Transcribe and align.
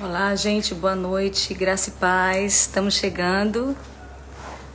Olá, 0.00 0.32
gente, 0.36 0.76
boa 0.76 0.94
noite, 0.94 1.52
graça 1.52 1.90
e 1.90 1.92
paz. 1.94 2.60
Estamos 2.60 2.94
chegando. 2.94 3.76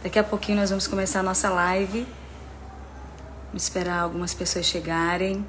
Daqui 0.04 0.20
a 0.20 0.24
pouquinho 0.24 0.58
nós 0.58 0.70
vamos 0.70 0.86
começar 0.86 1.22
a 1.22 1.24
nossa 1.24 1.50
live. 1.50 2.06
Vamos 3.47 3.63
esperar 3.63 4.01
algumas 4.01 4.33
pessoas 4.33 4.65
chegarem. 4.65 5.46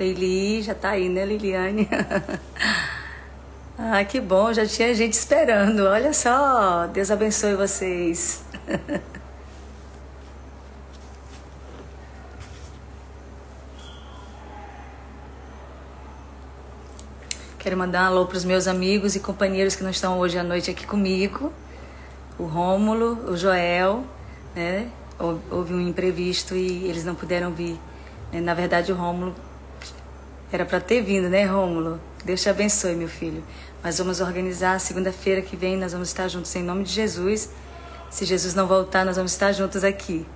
Leili, 0.00 0.62
já 0.62 0.74
tá 0.74 0.90
aí, 0.90 1.08
né, 1.08 1.24
Liliane? 1.24 1.88
ah, 3.78 4.04
que 4.04 4.20
bom, 4.20 4.52
já 4.52 4.66
tinha 4.66 4.92
gente 4.96 5.12
esperando. 5.12 5.84
Olha 5.86 6.12
só, 6.12 6.88
Deus 6.88 7.12
abençoe 7.12 7.54
vocês. 7.54 8.42
Quero 17.68 17.76
mandar 17.76 18.04
um 18.04 18.06
alô 18.06 18.24
para 18.24 18.38
os 18.38 18.46
meus 18.46 18.66
amigos 18.66 19.14
e 19.14 19.20
companheiros 19.20 19.76
que 19.76 19.82
não 19.82 19.90
estão 19.90 20.18
hoje 20.18 20.38
à 20.38 20.42
noite 20.42 20.70
aqui 20.70 20.86
comigo. 20.86 21.52
O 22.38 22.44
Rômulo, 22.44 23.30
o 23.30 23.36
Joel, 23.36 24.04
né? 24.56 24.88
Houve 25.50 25.74
um 25.74 25.80
imprevisto 25.86 26.54
e 26.54 26.86
eles 26.86 27.04
não 27.04 27.14
puderam 27.14 27.52
vir. 27.52 27.78
Né? 28.32 28.40
Na 28.40 28.54
verdade, 28.54 28.90
o 28.90 28.94
Rômulo 28.94 29.34
era 30.50 30.64
para 30.64 30.80
ter 30.80 31.02
vindo, 31.02 31.28
né, 31.28 31.44
Rômulo? 31.44 32.00
Deus 32.24 32.40
te 32.40 32.48
abençoe, 32.48 32.94
meu 32.94 33.06
filho. 33.06 33.44
Mas 33.82 33.98
vamos 33.98 34.22
organizar 34.22 34.80
segunda-feira 34.80 35.42
que 35.42 35.54
vem, 35.54 35.76
nós 35.76 35.92
vamos 35.92 36.08
estar 36.08 36.26
juntos 36.26 36.56
em 36.56 36.62
nome 36.62 36.84
de 36.84 36.92
Jesus. 36.92 37.50
Se 38.08 38.24
Jesus 38.24 38.54
não 38.54 38.66
voltar, 38.66 39.04
nós 39.04 39.16
vamos 39.16 39.32
estar 39.32 39.52
juntos 39.52 39.84
aqui. 39.84 40.26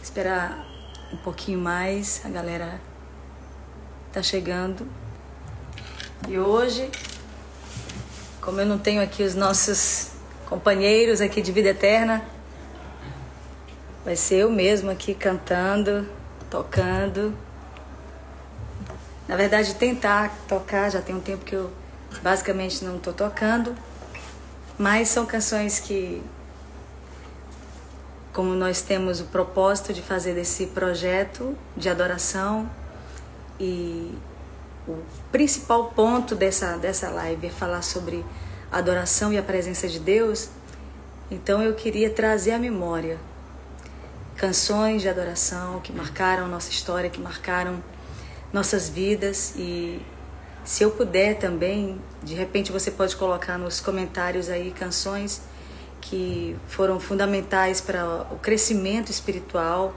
Esperar 0.00 0.64
um 1.12 1.16
pouquinho 1.16 1.58
mais, 1.58 2.22
a 2.24 2.28
galera 2.28 2.80
tá 4.12 4.22
chegando. 4.22 4.86
E 6.26 6.38
hoje, 6.38 6.90
como 8.40 8.58
eu 8.58 8.64
não 8.64 8.78
tenho 8.78 9.02
aqui 9.02 9.22
os 9.22 9.34
nossos 9.34 10.12
companheiros 10.46 11.20
aqui 11.20 11.42
de 11.42 11.52
vida 11.52 11.68
eterna, 11.68 12.24
vai 14.02 14.16
ser 14.16 14.36
eu 14.36 14.50
mesmo 14.50 14.90
aqui 14.90 15.14
cantando, 15.14 16.08
tocando. 16.48 17.34
Na 19.28 19.36
verdade, 19.36 19.74
tentar 19.74 20.34
tocar, 20.48 20.90
já 20.90 21.02
tem 21.02 21.14
um 21.14 21.20
tempo 21.20 21.44
que 21.44 21.54
eu 21.54 21.70
basicamente 22.22 22.82
não 22.82 22.96
estou 22.96 23.12
tocando, 23.12 23.76
mas 24.78 25.08
são 25.08 25.26
canções 25.26 25.78
que, 25.78 26.22
como 28.32 28.54
nós 28.54 28.80
temos 28.80 29.20
o 29.20 29.24
propósito 29.24 29.92
de 29.92 30.00
fazer 30.00 30.34
desse 30.34 30.68
projeto 30.68 31.54
de 31.76 31.90
adoração 31.90 32.68
e 33.60 34.14
o 34.86 35.02
principal 35.32 35.86
ponto 35.90 36.34
dessa, 36.34 36.76
dessa 36.76 37.08
live 37.10 37.46
é 37.46 37.50
falar 37.50 37.82
sobre 37.82 38.24
adoração 38.70 39.32
e 39.32 39.38
a 39.38 39.42
presença 39.42 39.88
de 39.88 39.98
Deus, 39.98 40.50
então 41.30 41.62
eu 41.62 41.74
queria 41.74 42.10
trazer 42.10 42.52
à 42.52 42.58
memória 42.58 43.18
canções 44.36 45.00
de 45.00 45.08
adoração 45.08 45.80
que 45.80 45.92
marcaram 45.92 46.46
nossa 46.48 46.70
história, 46.70 47.08
que 47.08 47.20
marcaram 47.20 47.82
nossas 48.52 48.88
vidas. 48.88 49.54
E 49.56 50.02
se 50.64 50.82
eu 50.82 50.90
puder 50.90 51.38
também, 51.38 52.00
de 52.22 52.34
repente 52.34 52.70
você 52.70 52.90
pode 52.90 53.16
colocar 53.16 53.56
nos 53.56 53.80
comentários 53.80 54.48
aí 54.50 54.70
canções 54.70 55.42
que 56.00 56.56
foram 56.66 57.00
fundamentais 57.00 57.80
para 57.80 58.26
o 58.30 58.36
crescimento 58.36 59.10
espiritual 59.10 59.94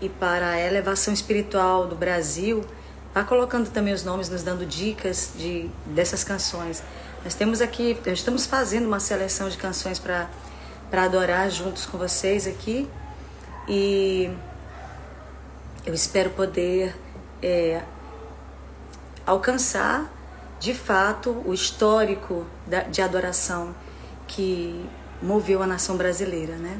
e 0.00 0.08
para 0.08 0.50
a 0.50 0.60
elevação 0.60 1.14
espiritual 1.14 1.86
do 1.86 1.94
Brasil 1.94 2.64
Vá 3.16 3.24
colocando 3.24 3.70
também 3.70 3.94
os 3.94 4.04
nomes, 4.04 4.28
nos 4.28 4.42
dando 4.42 4.66
dicas 4.66 5.30
de 5.34 5.70
dessas 5.86 6.22
canções. 6.22 6.82
Nós 7.24 7.32
temos 7.32 7.62
aqui, 7.62 7.98
estamos 8.08 8.44
fazendo 8.44 8.84
uma 8.84 9.00
seleção 9.00 9.48
de 9.48 9.56
canções 9.56 9.98
para 9.98 10.28
para 10.90 11.04
adorar 11.04 11.50
juntos 11.50 11.86
com 11.86 11.96
vocês 11.96 12.46
aqui 12.46 12.86
e 13.66 14.30
eu 15.86 15.94
espero 15.94 16.28
poder 16.28 16.94
é, 17.42 17.82
alcançar 19.24 20.12
de 20.60 20.74
fato 20.74 21.42
o 21.46 21.54
histórico 21.54 22.46
da, 22.66 22.80
de 22.82 23.00
adoração 23.00 23.74
que 24.26 24.86
moveu 25.22 25.62
a 25.62 25.66
nação 25.66 25.96
brasileira, 25.96 26.56
né? 26.56 26.78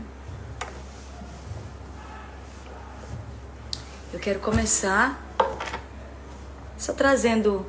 Eu 4.13 4.21
quero 4.21 4.39
começar 4.41 5.26
só 6.77 6.93
trazendo 6.93 7.67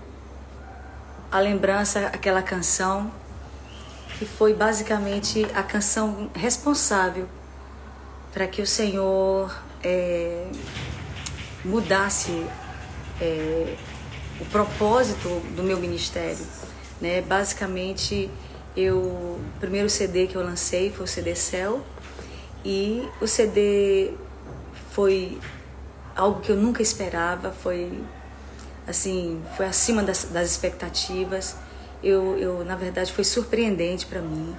a 1.32 1.40
lembrança 1.40 2.08
aquela 2.08 2.42
canção 2.42 3.12
que 4.18 4.26
foi 4.26 4.54
basicamente 4.54 5.46
a 5.54 5.62
canção 5.62 6.30
responsável 6.34 7.28
para 8.34 8.48
que 8.48 8.62
o 8.62 8.68
Senhor 8.68 9.56
é, 9.84 10.48
mudasse 11.64 12.46
é, 13.22 13.76
o 14.40 14.46
propósito 14.46 15.30
do 15.56 15.64
meu 15.64 15.78
ministério. 15.78 16.46
Né? 17.00 17.22
Basicamente, 17.22 18.30
eu, 18.76 18.98
o 18.98 19.42
primeiro 19.60 19.90
CD 19.90 20.28
que 20.28 20.36
eu 20.36 20.44
lancei 20.44 20.92
foi 20.92 21.06
o 21.06 21.08
CD 21.08 21.36
Céu 21.36 21.84
e 22.66 23.08
o 23.22 23.28
CD 23.28 24.14
foi 24.92 25.40
algo 26.16 26.42
que 26.42 26.52
eu 26.52 26.56
nunca 26.56 26.82
esperava, 26.82 27.52
foi 27.52 28.04
assim, 28.88 29.44
foi 29.56 29.66
acima 29.66 30.02
das, 30.02 30.24
das 30.26 30.50
expectativas. 30.50 31.56
Eu, 32.02 32.38
eu, 32.38 32.64
na 32.64 32.76
verdade, 32.76 33.12
foi 33.12 33.24
surpreendente 33.24 34.06
para 34.06 34.22
mim. 34.22 34.56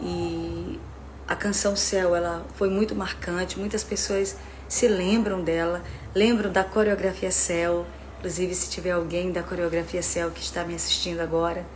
E 0.00 0.78
a 1.26 1.34
canção 1.34 1.74
Céu, 1.74 2.14
ela 2.14 2.46
foi 2.54 2.70
muito 2.70 2.94
marcante. 2.94 3.58
Muitas 3.58 3.82
pessoas 3.82 4.36
se 4.68 4.86
lembram 4.86 5.42
dela, 5.42 5.82
lembram 6.14 6.50
da 6.52 6.62
coreografia 6.62 7.30
Céu. 7.30 7.84
Inclusive, 8.18 8.54
se 8.54 8.70
tiver 8.70 8.92
alguém 8.92 9.32
da 9.32 9.42
coreografia 9.42 10.02
Céu 10.02 10.30
que 10.30 10.40
está 10.40 10.64
me 10.64 10.74
assistindo 10.74 11.20
agora, 11.20 11.66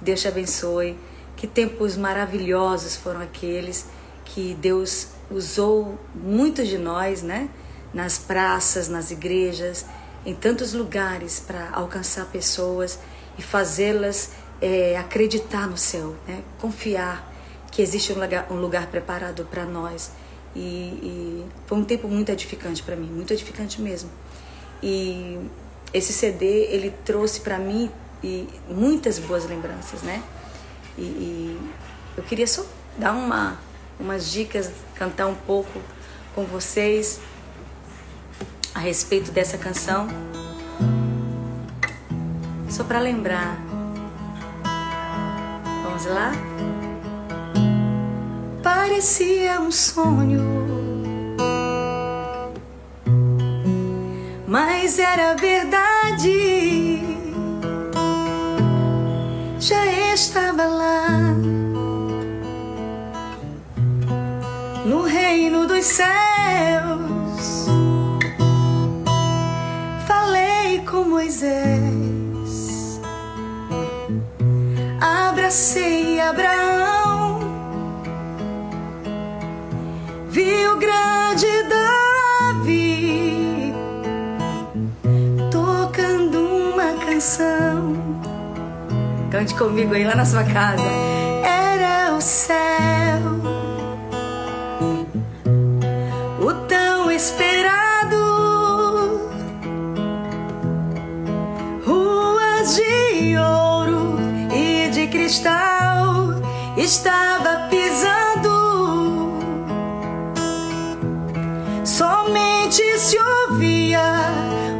Deus 0.00 0.20
te 0.20 0.28
abençoe. 0.28 0.96
Que 1.36 1.46
tempos 1.46 1.96
maravilhosos 1.96 2.96
foram 2.96 3.22
aqueles 3.22 3.86
que 4.24 4.54
Deus 4.60 5.08
usou 5.30 5.98
muitos 6.14 6.68
de 6.68 6.78
nós, 6.78 7.22
né? 7.22 7.48
Nas 7.92 8.18
praças, 8.18 8.88
nas 8.88 9.10
igrejas, 9.10 9.86
em 10.24 10.34
tantos 10.34 10.74
lugares 10.74 11.40
para 11.40 11.70
alcançar 11.72 12.26
pessoas 12.26 12.98
e 13.38 13.42
fazê-las 13.42 14.32
é, 14.60 14.96
acreditar 14.98 15.66
no 15.66 15.76
céu, 15.76 16.14
né? 16.28 16.42
confiar 16.58 17.30
que 17.70 17.80
existe 17.80 18.12
um 18.12 18.20
lugar, 18.20 18.46
um 18.50 18.56
lugar 18.56 18.86
preparado 18.88 19.46
para 19.50 19.64
nós. 19.64 20.10
E, 20.54 20.60
e, 20.60 21.46
foi 21.66 21.78
um 21.78 21.84
tempo 21.84 22.08
muito 22.08 22.30
edificante 22.30 22.82
para 22.82 22.96
mim, 22.96 23.06
muito 23.06 23.32
edificante 23.32 23.80
mesmo. 23.80 24.10
E 24.82 25.38
esse 25.94 26.12
CD 26.12 26.66
ele 26.66 26.92
trouxe 27.04 27.40
para 27.40 27.58
mim 27.58 27.90
e 28.22 28.48
muitas 28.68 29.18
boas 29.18 29.46
lembranças, 29.46 30.02
né? 30.02 30.22
E, 30.98 31.02
e, 31.02 31.60
eu 32.16 32.24
queria 32.24 32.46
só 32.46 32.64
dar 32.98 33.12
uma, 33.12 33.58
umas 33.98 34.30
dicas, 34.30 34.70
cantar 34.96 35.28
um 35.28 35.34
pouco 35.34 35.80
com 36.34 36.44
vocês 36.44 37.20
a 38.74 38.78
respeito 38.78 39.30
dessa 39.30 39.58
canção. 39.58 40.08
Só 42.68 42.84
para 42.84 43.00
lembrar. 43.00 43.56
Vamos 45.82 46.06
lá? 46.06 46.32
Parecia 48.62 49.60
um 49.60 49.70
sonho, 49.70 50.42
mas 54.46 54.98
era 54.98 55.34
verdade. 55.34 57.00
Já 59.58 59.86
estava 60.14 60.64
lá 60.64 61.34
no 64.84 65.02
reino 65.02 65.66
dos 65.66 65.84
céus 65.84 67.09
Abracei 75.00 76.20
Abraão, 76.20 77.40
vi 80.28 80.66
o 80.66 80.76
grande 80.76 81.46
Davi 82.52 83.72
tocando 85.50 86.40
uma 86.40 86.92
canção. 87.06 87.94
Cante 89.30 89.54
comigo 89.54 89.94
aí 89.94 90.04
lá 90.04 90.14
na 90.14 90.26
sua 90.26 90.44
casa. 90.44 91.09
Cristal 105.30 106.34
estava 106.76 107.68
pisando. 107.70 108.50
Somente 111.84 112.82
se 112.98 113.16
ouvia 113.16 114.02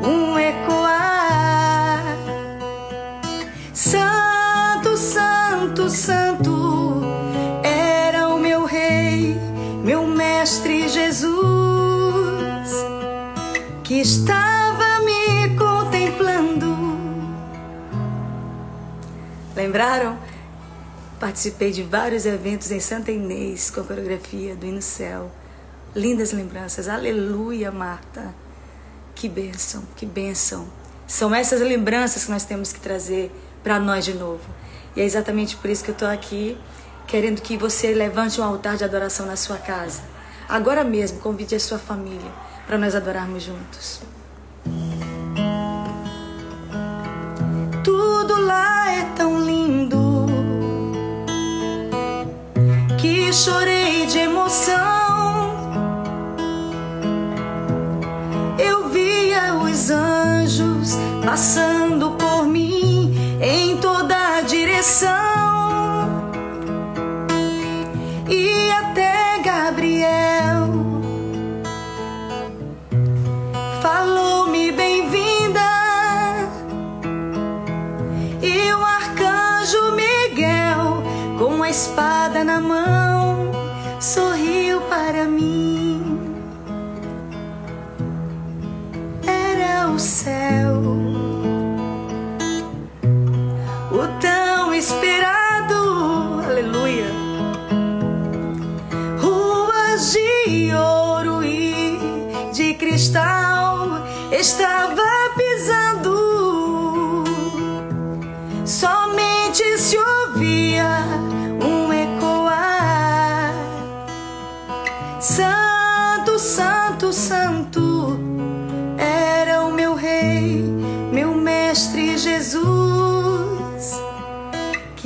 um 0.02 0.36
ecoar. 0.36 2.02
Santo, 3.72 4.96
santo, 4.96 5.88
santo 5.88 7.00
era 7.62 8.26
o 8.26 8.36
meu 8.36 8.64
rei, 8.64 9.36
meu 9.84 10.04
mestre 10.04 10.88
Jesus, 10.88 11.38
que 13.84 14.00
estava 14.00 14.98
me 15.04 15.56
contemplando. 15.56 16.76
Lembraram? 19.54 20.19
Participei 21.20 21.70
de 21.70 21.82
vários 21.82 22.24
eventos 22.24 22.70
em 22.70 22.80
Santa 22.80 23.12
Inês 23.12 23.70
com 23.70 23.82
a 23.82 23.84
coreografia 23.84 24.56
do 24.56 24.64
Hino 24.64 24.80
Céu. 24.80 25.30
Lindas 25.94 26.32
lembranças. 26.32 26.88
Aleluia, 26.88 27.70
Marta. 27.70 28.34
Que 29.14 29.28
bênção, 29.28 29.82
que 29.94 30.06
bênção. 30.06 30.66
São 31.06 31.34
essas 31.34 31.60
lembranças 31.60 32.24
que 32.24 32.30
nós 32.30 32.46
temos 32.46 32.72
que 32.72 32.80
trazer 32.80 33.30
para 33.62 33.78
nós 33.78 34.06
de 34.06 34.14
novo. 34.14 34.40
E 34.96 35.02
é 35.02 35.04
exatamente 35.04 35.58
por 35.58 35.68
isso 35.68 35.84
que 35.84 35.90
eu 35.90 35.92
estou 35.92 36.08
aqui, 36.08 36.56
querendo 37.06 37.42
que 37.42 37.54
você 37.54 37.92
levante 37.92 38.40
um 38.40 38.44
altar 38.44 38.78
de 38.78 38.84
adoração 38.84 39.26
na 39.26 39.36
sua 39.36 39.58
casa. 39.58 40.00
Agora 40.48 40.82
mesmo, 40.82 41.20
convide 41.20 41.54
a 41.54 41.60
sua 41.60 41.78
família 41.78 42.32
para 42.66 42.78
nós 42.78 42.94
adorarmos 42.94 43.42
juntos. 43.42 44.00
Anjos 61.30 61.79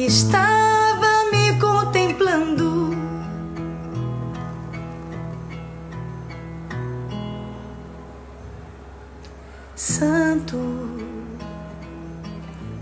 estava 0.06 1.30
me 1.32 1.58
contemplando. 1.58 2.94
Santo, 9.74 10.58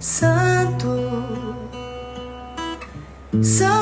Santo, 0.00 0.88
Santo 3.42 3.81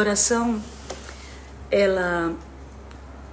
adoração, 0.00 0.62
ela, 1.70 2.32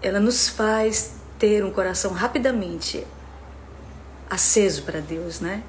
ela 0.02 0.20
nos 0.20 0.50
faz 0.50 1.14
ter 1.40 1.64
um 1.64 1.72
coração 1.72 2.12
rapidamente 2.12 3.08
aceso 4.30 4.84
para 4.84 5.00
Deus, 5.00 5.40
né? 5.40 5.64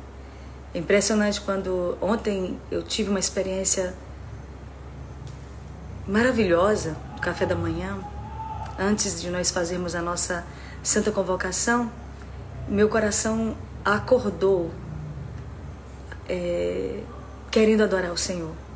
É 0.75 0.79
impressionante 0.79 1.41
quando 1.41 1.97
ontem 2.01 2.59
eu 2.71 2.83
tive 2.83 3.11
uma 3.11 3.21
experiência 3.21 3.95
maravilhosa 6.07 6.97
no 7.15 7.21
café 7.21 7.47
da 7.47 7.55
manhã, 7.55 7.97
antes 8.79 9.21
de 9.21 9.31
nós 9.31 9.51
fazermos 9.53 9.95
a 9.95 10.03
nossa 10.03 10.45
santa 10.83 11.13
convocação, 11.13 11.91
meu 12.69 12.89
coração 12.89 13.57
acordou 13.85 14.71
é, 16.29 17.01
querendo 17.51 17.85
adorar 17.85 18.11
o 18.11 18.19
Senhor. 18.19 18.68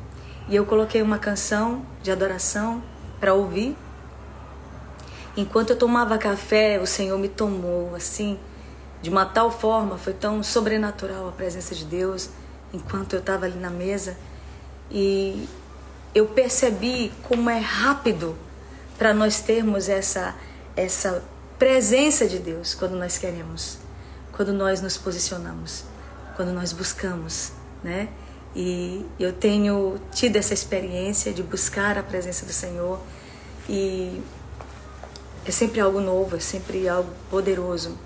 E 0.47 0.55
eu 0.55 0.65
coloquei 0.65 1.01
uma 1.01 1.17
canção 1.17 1.85
de 2.01 2.11
adoração 2.11 2.83
para 3.19 3.33
ouvir. 3.33 3.77
Enquanto 5.37 5.71
eu 5.71 5.77
tomava 5.77 6.17
café, 6.17 6.79
o 6.79 6.85
Senhor 6.85 7.17
me 7.17 7.29
tomou 7.29 7.95
assim, 7.95 8.37
de 9.01 9.09
uma 9.09 9.25
tal 9.25 9.49
forma, 9.49 9.97
foi 9.97 10.13
tão 10.13 10.43
sobrenatural 10.43 11.29
a 11.29 11.31
presença 11.31 11.73
de 11.73 11.85
Deus, 11.85 12.29
enquanto 12.73 13.13
eu 13.13 13.19
estava 13.19 13.45
ali 13.45 13.57
na 13.57 13.69
mesa. 13.69 14.17
E 14.91 15.47
eu 16.13 16.27
percebi 16.27 17.11
como 17.23 17.49
é 17.49 17.59
rápido 17.59 18.35
para 18.97 19.13
nós 19.13 19.39
termos 19.39 19.89
essa, 19.89 20.35
essa 20.75 21.23
presença 21.57 22.27
de 22.27 22.39
Deus 22.39 22.75
quando 22.75 22.95
nós 22.95 23.17
queremos, 23.17 23.77
quando 24.31 24.53
nós 24.53 24.81
nos 24.81 24.97
posicionamos, 24.97 25.85
quando 26.35 26.51
nós 26.51 26.73
buscamos, 26.73 27.53
né? 27.83 28.09
E 28.55 29.05
eu 29.19 29.33
tenho 29.33 29.99
tido 30.11 30.35
essa 30.35 30.53
experiência 30.53 31.33
de 31.33 31.41
buscar 31.41 31.97
a 31.97 32.03
presença 32.03 32.45
do 32.45 32.53
Senhor 32.53 32.99
e 33.67 34.21
é 35.45 35.51
sempre 35.51 35.81
algo 35.81 35.99
novo, 35.99 36.35
é 36.35 36.39
sempre 36.39 36.87
algo 36.87 37.09
poderoso. 37.29 37.97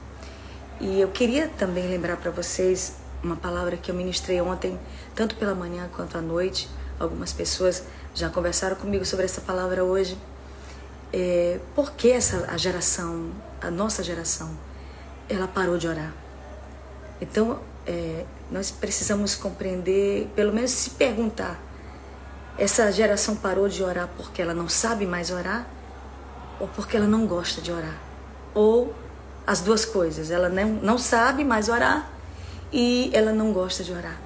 E 0.80 1.02
eu 1.02 1.10
queria 1.10 1.48
também 1.50 1.88
lembrar 1.88 2.18
para 2.18 2.32
vocês 2.32 2.96
uma 3.24 3.36
palavra 3.36 3.76
que 3.76 3.92
eu 3.92 3.96
ministrei 3.96 4.40
ontem, 4.40 4.80
tanto 5.16 5.36
pela 5.36 5.54
manhã 5.54 5.90
quanto 5.96 6.18
à 6.18 6.22
noite. 6.22 6.70
Algumas 7.00 7.34
pessoas 7.34 7.84
já 8.14 8.30
conversaram 8.30 8.76
comigo 8.76 9.06
sobre 9.06 9.26
essa 9.26 9.42
palavra 9.42 9.84
hoje. 9.84 10.18
É, 11.12 11.60
por 11.76 11.92
que 11.92 12.12
essa 12.12 12.46
a 12.50 12.58
geração, 12.58 13.32
a 13.62 13.72
nossa 13.72 14.04
geração, 14.04 14.50
ela 15.28 15.48
parou 15.48 15.78
de 15.78 15.88
orar? 15.88 16.14
Então, 17.20 17.60
é, 17.86 18.24
nós 18.52 18.72
precisamos 18.72 19.36
compreender, 19.36 20.28
pelo 20.36 20.54
menos 20.54 20.72
se 20.72 20.92
perguntar, 20.92 21.60
essa 22.58 22.92
geração 22.92 23.36
parou 23.36 23.68
de 23.68 23.84
orar 23.84 24.10
porque 24.18 24.42
ela 24.42 24.54
não 24.54 24.68
sabe 24.68 25.06
mais 25.06 25.30
orar 25.30 25.68
ou 26.60 26.68
porque 26.68 26.98
ela 26.98 27.08
não 27.08 27.28
gosta 27.28 27.62
de 27.62 27.72
orar. 27.72 27.96
Ou 28.54 28.96
as 29.48 29.62
duas 29.62 29.86
coisas. 29.86 30.30
Ela 30.30 30.50
não, 30.50 30.68
não 30.68 30.98
sabe 30.98 31.46
mais 31.46 31.70
orar 31.70 32.12
e 32.72 33.10
ela 33.14 33.32
não 33.32 33.54
gosta 33.54 33.84
de 33.84 33.94
orar. 33.94 34.20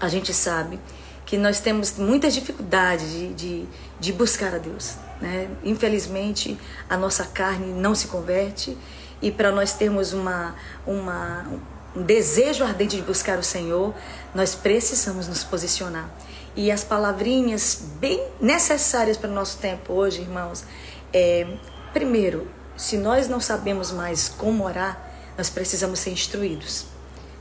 A 0.00 0.08
gente 0.08 0.34
sabe 0.34 0.80
que 1.24 1.38
nós 1.38 1.60
temos 1.60 1.96
muitas 1.96 2.34
dificuldades 2.34 3.10
de, 3.10 3.32
de, 3.34 3.68
de 4.00 4.12
buscar 4.12 4.54
a 4.54 4.58
Deus. 4.58 4.96
Né? 5.20 5.48
Infelizmente, 5.62 6.58
a 6.90 6.96
nossa 6.96 7.24
carne 7.24 7.72
não 7.72 7.94
se 7.94 8.08
converte 8.08 8.76
e 9.22 9.30
para 9.30 9.52
nós 9.52 9.74
termos 9.74 10.12
uma, 10.12 10.54
uma, 10.84 11.46
um 11.94 12.02
desejo 12.02 12.64
ardente 12.64 12.96
de 12.96 13.02
buscar 13.02 13.38
o 13.38 13.42
Senhor, 13.42 13.94
nós 14.34 14.54
precisamos 14.54 15.28
nos 15.28 15.44
posicionar. 15.44 16.10
E 16.56 16.70
as 16.70 16.84
palavrinhas 16.84 17.82
bem 18.00 18.26
necessárias 18.40 19.16
para 19.16 19.30
o 19.30 19.32
nosso 19.32 19.58
tempo 19.58 19.92
hoje, 19.92 20.20
irmãos, 20.20 20.64
é, 21.12 21.46
primeiro, 21.92 22.48
se 22.76 22.96
nós 22.96 23.28
não 23.28 23.40
sabemos 23.40 23.92
mais 23.92 24.28
como 24.28 24.64
orar, 24.64 25.12
nós 25.36 25.50
precisamos 25.50 25.98
ser 25.98 26.10
instruídos. 26.10 26.86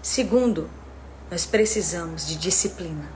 Segundo, 0.02 0.70
nós 1.30 1.46
precisamos 1.46 2.28
de 2.28 2.36
disciplina. 2.36 3.10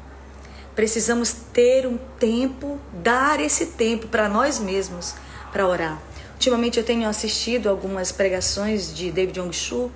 Precisamos 0.76 1.34
ter 1.54 1.88
um 1.88 1.98
tempo, 2.20 2.80
dar 2.94 3.40
esse 3.40 3.68
tempo 3.68 4.08
para 4.08 4.30
nós 4.30 4.60
mesmos 4.60 5.16
para 5.52 5.68
orar. 5.68 6.02
Ultimamente 6.34 6.78
eu 6.78 6.84
tenho 6.84 7.10
assistido 7.10 7.68
algumas 7.68 8.12
pregações 8.12 8.94
de 8.94 9.12
David 9.12 9.40
Jong-Shu 9.40 9.92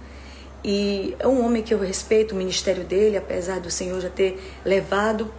e 0.64 1.16
é 1.18 1.28
um 1.28 1.44
homem 1.46 1.64
que 1.64 1.74
eu 1.74 1.80
respeito 1.80 2.34
o 2.34 2.38
ministério 2.38 2.84
dele, 2.84 3.18
apesar 3.18 3.60
do 3.60 3.72
Senhor 3.72 4.00
já 4.00 4.10
ter 4.10 4.40
levado 4.64 5.32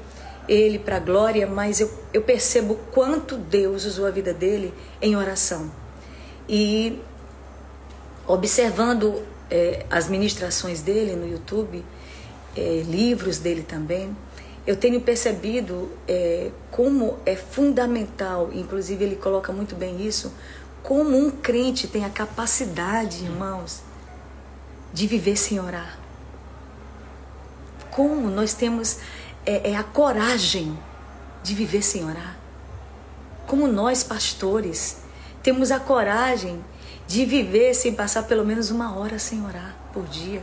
ele 0.49 0.79
para 0.79 0.97
a 0.97 1.01
glória, 1.01 1.47
mas 1.47 1.81
eu, 1.81 1.91
eu 2.13 2.23
percebo 2.23 2.79
quanto 2.91 3.37
Deus 3.37 3.85
usou 3.85 4.07
a 4.07 4.11
vida 4.11 4.35
dele 4.35 4.75
em 5.01 5.15
oração. 5.15 5.71
E 6.49 6.99
observando 8.27 9.23
é, 9.49 9.87
as 9.89 10.09
ministrações 10.09 10.83
dele 10.83 11.15
no 11.15 11.29
YouTube, 11.29 11.85
é, 12.57 12.83
livros 12.85 13.39
dele 13.39 13.63
também, 13.63 14.17
eu 14.67 14.77
tenho 14.77 15.01
percebido 15.01 15.91
é, 16.07 16.51
como 16.71 17.19
é 17.25 17.37
fundamental, 17.37 18.51
inclusive 18.53 19.05
ele 19.05 19.17
coloca 19.17 19.53
muito 19.53 19.75
bem 19.75 20.05
isso, 20.05 20.33
como 20.83 21.17
um 21.17 21.31
crente 21.31 21.87
tem 21.87 22.05
a 22.05 22.11
capacidade, 22.11 23.25
irmãos, 23.25 23.83
de 24.93 25.07
viver 25.07 25.37
sem 25.37 25.59
orar. 25.61 25.99
Como 27.91 28.29
nós 28.31 28.55
temos 28.55 28.99
é, 29.45 29.71
é 29.73 29.77
a 29.77 29.83
coragem 29.83 30.79
de 31.43 31.55
viver 31.55 31.83
sem 31.83 32.05
orar. 32.05 32.37
Como 33.47 33.67
nós, 33.67 34.03
pastores, 34.03 34.99
temos 35.43 35.71
a 35.71 35.81
coragem 35.81 36.65
de 37.07 37.25
viver 37.25 37.75
sem 37.75 37.93
passar 37.93 38.23
pelo 38.23 38.45
menos 38.45 38.71
uma 38.71 38.97
hora 38.97 39.19
sem 39.19 39.45
orar 39.45 39.77
por 39.93 40.05
dia. 40.07 40.43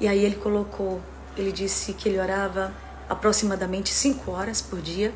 E 0.00 0.08
aí 0.08 0.24
ele 0.24 0.36
colocou, 0.36 1.00
ele 1.36 1.52
disse 1.52 1.92
que 1.94 2.08
ele 2.08 2.18
orava 2.18 2.72
aproximadamente 3.08 3.90
cinco 3.90 4.32
horas 4.32 4.60
por 4.60 4.80
dia 4.80 5.14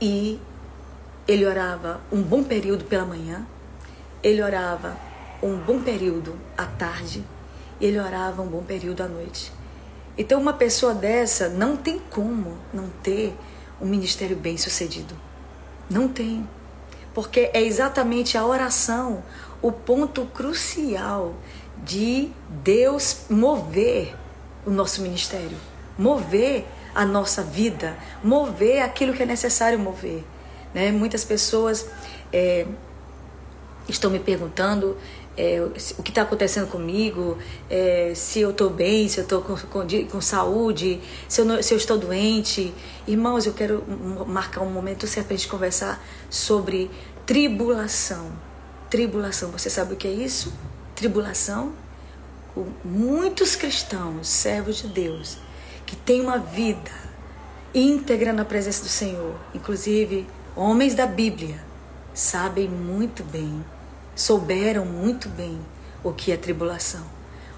e 0.00 0.40
ele 1.28 1.46
orava 1.46 2.00
um 2.10 2.22
bom 2.22 2.42
período 2.42 2.84
pela 2.84 3.04
manhã, 3.04 3.46
ele 4.22 4.42
orava 4.42 4.96
um 5.42 5.56
bom 5.56 5.80
período 5.80 6.36
à 6.56 6.66
tarde 6.66 7.24
e 7.80 7.86
ele 7.86 7.98
orava 7.98 8.42
um 8.42 8.46
bom 8.46 8.62
período 8.62 9.02
à 9.02 9.08
noite. 9.08 9.52
Então, 10.16 10.40
uma 10.40 10.52
pessoa 10.52 10.92
dessa 10.92 11.48
não 11.48 11.76
tem 11.76 11.98
como 12.10 12.58
não 12.72 12.90
ter 13.02 13.34
um 13.80 13.86
ministério 13.86 14.36
bem 14.36 14.58
sucedido. 14.58 15.14
Não 15.88 16.08
tem. 16.08 16.46
Porque 17.14 17.50
é 17.52 17.62
exatamente 17.62 18.36
a 18.36 18.44
oração 18.44 19.22
o 19.62 19.72
ponto 19.72 20.26
crucial 20.26 21.34
de 21.84 22.30
Deus 22.62 23.22
mover 23.30 24.14
o 24.66 24.70
nosso 24.70 25.00
ministério, 25.02 25.56
mover 25.98 26.66
a 26.94 27.04
nossa 27.04 27.42
vida, 27.42 27.96
mover 28.22 28.82
aquilo 28.82 29.14
que 29.14 29.22
é 29.22 29.26
necessário 29.26 29.78
mover. 29.78 30.24
Né? 30.74 30.90
Muitas 30.90 31.24
pessoas 31.24 31.88
é, 32.32 32.66
estão 33.88 34.10
me 34.10 34.18
perguntando 34.18 34.96
é, 35.36 35.60
o 35.98 36.02
que 36.02 36.10
está 36.10 36.22
acontecendo 36.22 36.66
comigo, 36.66 37.38
é, 37.68 38.12
se 38.14 38.40
eu 38.40 38.50
estou 38.50 38.68
bem, 38.68 39.08
se 39.08 39.18
eu 39.18 39.24
estou 39.24 39.40
com, 39.42 39.56
com, 39.56 39.86
com, 40.10 40.20
saúde, 40.20 41.00
se 41.28 41.40
eu, 41.40 41.44
não, 41.44 41.62
se 41.62 41.72
eu 41.72 41.78
estou 41.78 41.96
doente. 41.96 42.74
Irmãos, 43.06 43.46
eu 43.46 43.52
quero 43.52 43.82
marcar 44.26 44.60
um 44.60 44.70
momento 44.70 45.06
certo 45.06 45.28
para 45.28 45.34
a 45.34 45.38
gente 45.38 45.48
conversar 45.48 46.04
sobre 46.28 46.90
tribulação. 47.24 48.32
Tribulação, 48.90 49.50
você 49.50 49.70
sabe 49.70 49.94
o 49.94 49.96
que 49.96 50.08
é 50.08 50.12
isso? 50.12 50.52
Tribulação? 50.94 51.72
Muitos 52.84 53.54
cristãos, 53.54 54.26
servos 54.26 54.76
de 54.76 54.88
Deus, 54.88 55.38
que 55.86 55.94
têm 55.94 56.20
uma 56.20 56.38
vida 56.38 56.90
íntegra 57.72 58.32
na 58.32 58.44
presença 58.44 58.82
do 58.82 58.88
Senhor, 58.88 59.36
inclusive 59.54 60.26
homens 60.56 60.94
da 60.96 61.06
Bíblia, 61.06 61.62
sabem 62.12 62.68
muito 62.68 63.22
bem 63.22 63.64
souberam 64.14 64.84
muito 64.84 65.28
bem 65.28 65.58
o 66.02 66.12
que 66.12 66.32
é 66.32 66.36
tribulação, 66.36 67.04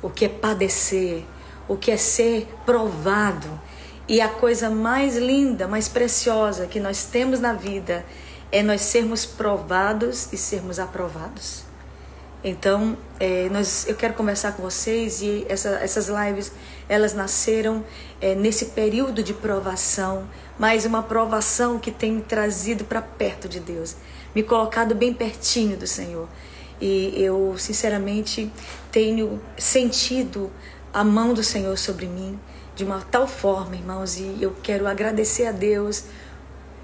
o 0.00 0.10
que 0.10 0.24
é 0.24 0.28
padecer, 0.28 1.24
o 1.68 1.76
que 1.76 1.90
é 1.90 1.96
ser 1.96 2.48
provado. 2.66 3.60
E 4.08 4.20
a 4.20 4.28
coisa 4.28 4.68
mais 4.68 5.16
linda, 5.16 5.68
mais 5.68 5.88
preciosa 5.88 6.66
que 6.66 6.80
nós 6.80 7.04
temos 7.04 7.40
na 7.40 7.52
vida 7.52 8.04
é 8.50 8.62
nós 8.62 8.82
sermos 8.82 9.24
provados 9.24 10.32
e 10.32 10.36
sermos 10.36 10.78
aprovados. 10.78 11.64
Então, 12.44 12.96
é, 13.20 13.48
nós, 13.50 13.86
eu 13.86 13.94
quero 13.94 14.14
conversar 14.14 14.52
com 14.52 14.62
vocês 14.64 15.22
e 15.22 15.46
essa, 15.48 15.70
essas 15.80 16.08
lives 16.08 16.50
elas 16.88 17.14
nasceram 17.14 17.84
é, 18.20 18.34
nesse 18.34 18.66
período 18.66 19.22
de 19.22 19.32
provação, 19.32 20.28
mas 20.58 20.84
uma 20.84 21.04
provação 21.04 21.78
que 21.78 21.92
tem 21.92 22.12
me 22.12 22.22
trazido 22.22 22.84
para 22.84 23.00
perto 23.00 23.48
de 23.48 23.60
Deus, 23.60 23.94
me 24.34 24.42
colocado 24.42 24.94
bem 24.94 25.12
pertinho 25.12 25.76
do 25.76 25.86
Senhor. 25.86 26.28
E 26.80 27.12
eu, 27.16 27.54
sinceramente, 27.58 28.50
tenho 28.90 29.40
sentido 29.56 30.50
a 30.92 31.04
mão 31.04 31.32
do 31.32 31.42
Senhor 31.42 31.78
sobre 31.78 32.06
mim 32.06 32.38
de 32.74 32.84
uma 32.84 33.00
tal 33.00 33.26
forma, 33.26 33.76
irmãos, 33.76 34.18
e 34.18 34.38
eu 34.40 34.54
quero 34.62 34.86
agradecer 34.86 35.46
a 35.46 35.52
Deus 35.52 36.04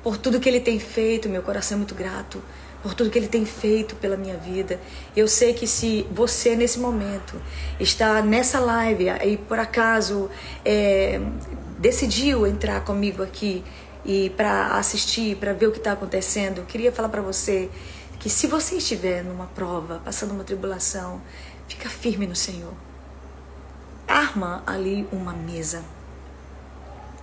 por 0.02 0.16
tudo 0.16 0.38
que 0.38 0.48
Ele 0.48 0.60
tem 0.60 0.78
feito. 0.78 1.28
Meu 1.28 1.42
coração 1.42 1.76
é 1.76 1.78
muito 1.78 1.94
grato 1.94 2.42
por 2.82 2.94
tudo 2.94 3.10
que 3.10 3.18
Ele 3.18 3.28
tem 3.28 3.44
feito 3.44 3.96
pela 3.96 4.16
minha 4.16 4.36
vida. 4.36 4.78
Eu 5.16 5.26
sei 5.26 5.52
que 5.52 5.66
se 5.66 6.06
você 6.12 6.54
nesse 6.54 6.78
momento 6.78 7.40
está 7.80 8.22
nessa 8.22 8.60
live 8.60 9.06
e 9.24 9.36
por 9.36 9.58
acaso 9.58 10.30
é, 10.64 11.20
decidiu 11.78 12.46
entrar 12.46 12.84
comigo 12.84 13.22
aqui 13.22 13.64
e 14.04 14.30
para 14.30 14.76
assistir, 14.76 15.36
para 15.36 15.52
ver 15.52 15.66
o 15.66 15.72
que 15.72 15.78
está 15.78 15.92
acontecendo, 15.92 16.58
eu 16.58 16.64
queria 16.64 16.92
falar 16.92 17.08
para 17.08 17.20
você 17.20 17.70
que 18.18 18.28
se 18.28 18.46
você 18.46 18.76
estiver 18.76 19.22
numa 19.22 19.46
prova, 19.46 20.00
passando 20.04 20.32
uma 20.32 20.44
tribulação, 20.44 21.20
fica 21.68 21.88
firme 21.88 22.26
no 22.26 22.34
Senhor. 22.34 22.72
Arma 24.06 24.62
ali 24.66 25.06
uma 25.12 25.32
mesa 25.32 25.84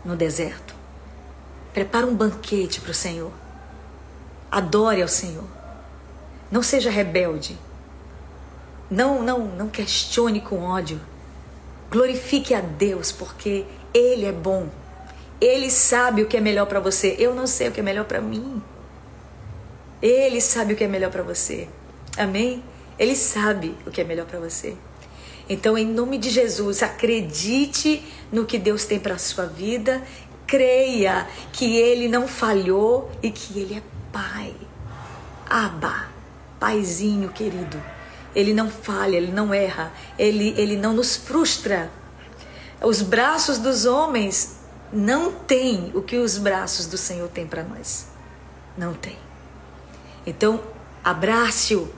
no 0.03 0.15
deserto. 0.15 0.75
Prepara 1.73 2.05
um 2.05 2.15
banquete 2.15 2.79
para 2.79 2.91
o 2.91 2.93
Senhor. 2.93 3.31
Adore 4.51 5.01
ao 5.01 5.07
Senhor. 5.07 5.43
Não 6.49 6.61
seja 6.61 6.89
rebelde. 6.89 7.57
Não, 8.89 9.21
não, 9.21 9.39
não 9.39 9.67
questione 9.67 10.39
com 10.39 10.61
ódio. 10.61 11.01
Glorifique 11.89 12.53
a 12.53 12.61
Deus 12.61 13.11
porque 13.11 13.65
ele 13.93 14.25
é 14.25 14.31
bom. 14.31 14.69
Ele 15.45 15.69
sabe 15.69 16.23
o 16.23 16.25
que 16.25 16.37
é 16.37 16.41
melhor 16.41 16.65
para 16.65 16.79
você. 16.79 17.15
Eu 17.19 17.35
não 17.35 17.45
sei 17.45 17.67
o 17.67 17.71
que 17.71 17.79
é 17.79 17.83
melhor 17.83 18.05
para 18.05 18.19
mim. 18.19 18.63
Ele 20.01 20.41
sabe 20.41 20.73
o 20.73 20.75
que 20.75 20.83
é 20.83 20.87
melhor 20.87 21.11
para 21.11 21.21
você. 21.21 21.69
Amém? 22.17 22.63
Ele 22.97 23.15
sabe 23.15 23.77
o 23.85 23.91
que 23.91 24.01
é 24.01 24.03
melhor 24.03 24.25
para 24.25 24.39
você. 24.39 24.75
Então, 25.47 25.77
em 25.77 25.85
nome 25.85 26.17
de 26.17 26.31
Jesus, 26.31 26.81
acredite 26.81 28.03
no 28.31 28.43
que 28.43 28.57
Deus 28.57 28.85
tem 28.85 28.99
para 28.99 29.19
sua 29.19 29.45
vida, 29.45 30.01
creia 30.47 31.27
que 31.53 31.77
Ele 31.77 32.07
não 32.07 32.27
falhou 32.27 33.11
e 33.21 33.29
que 33.29 33.59
Ele 33.59 33.75
é 33.75 33.83
Pai. 34.11 34.51
Aba, 35.47 36.09
Paizinho 36.59 37.29
querido. 37.29 37.79
Ele 38.35 38.51
não 38.51 38.67
falha, 38.67 39.15
Ele 39.15 39.31
não 39.31 39.53
erra, 39.53 39.93
Ele, 40.17 40.55
ele 40.57 40.75
não 40.75 40.93
nos 40.93 41.15
frustra. 41.15 41.91
Os 42.81 43.03
braços 43.03 43.59
dos 43.59 43.85
homens 43.85 44.64
não 44.95 45.31
têm 45.31 45.91
o 45.93 46.01
que 46.01 46.17
os 46.17 46.37
braços 46.37 46.87
do 46.87 46.97
Senhor 46.97 47.27
têm 47.29 47.45
para 47.45 47.63
nós. 47.63 48.07
Não 48.77 48.93
tem. 48.93 49.17
Então, 50.25 50.61
abrace-o, 51.03 51.93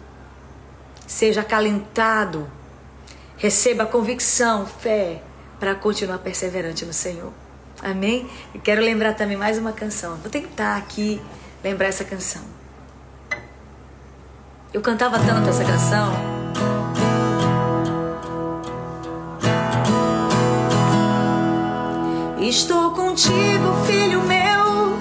seja 1.05 1.41
acalentado, 1.41 2.49
receba 3.37 3.85
convicção, 3.85 4.65
fé, 4.65 5.21
para 5.59 5.73
continuar 5.75 6.19
perseverante 6.19 6.85
no 6.85 6.93
Senhor. 6.93 7.31
Amém? 7.81 8.29
Eu 8.53 8.61
quero 8.61 8.81
lembrar 8.81 9.13
também 9.13 9.37
mais 9.37 9.57
uma 9.57 9.71
canção. 9.71 10.17
Vou 10.17 10.29
tentar 10.29 10.77
aqui 10.77 11.21
lembrar 11.63 11.87
essa 11.87 12.03
canção. 12.03 12.41
Eu 14.73 14.81
cantava 14.81 15.17
tanto 15.19 15.49
essa 15.49 15.63
canção. 15.63 16.36
Estou 22.47 22.91
contigo, 22.91 23.75
filho 23.85 24.21
meu. 24.21 24.97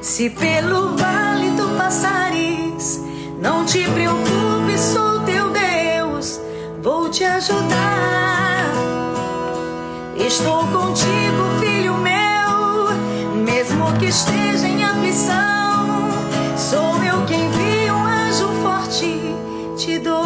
Se 0.00 0.30
pelo 0.30 0.96
vale 0.96 1.50
tu 1.56 1.66
passares, 1.76 3.02
não 3.42 3.64
te 3.64 3.82
preocupes, 3.82 4.80
sou 4.80 5.18
teu 5.22 5.50
Deus. 5.50 6.40
Vou 6.80 7.08
te 7.10 7.24
ajudar. 7.24 8.70
Estou 10.16 10.68
contigo, 10.68 11.58
filho 11.58 11.94
meu, 11.94 13.42
mesmo 13.44 13.92
que 13.98 14.04
esteja 14.04 14.68
em 14.68 14.84
aflição. 14.84 16.12
Sou 16.56 17.02
eu 17.02 17.26
quem 17.26 17.50
vi 17.50 17.90
um 17.90 18.04
anjo 18.04 18.48
forte, 18.62 19.34
te 19.76 19.98
dou 19.98 20.23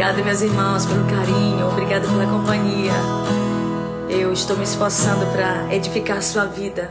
Obrigada, 0.00 0.24
meus 0.24 0.40
irmãos, 0.40 0.86
pelo 0.86 1.04
carinho. 1.04 1.68
Obrigada 1.68 2.08
pela 2.08 2.24
companhia. 2.24 2.92
Eu 4.08 4.32
estou 4.32 4.56
me 4.56 4.64
esforçando 4.64 5.26
para 5.26 5.74
edificar 5.74 6.16
a 6.16 6.22
sua 6.22 6.46
vida. 6.46 6.90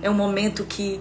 É 0.00 0.08
um 0.08 0.14
momento 0.14 0.62
que 0.62 1.00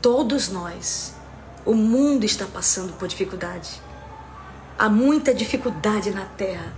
todos 0.00 0.48
nós, 0.48 1.14
o 1.62 1.74
mundo 1.74 2.24
está 2.24 2.46
passando 2.46 2.94
por 2.94 3.06
dificuldade. 3.06 3.82
Há 4.78 4.88
muita 4.88 5.34
dificuldade 5.34 6.10
na 6.10 6.24
terra 6.24 6.72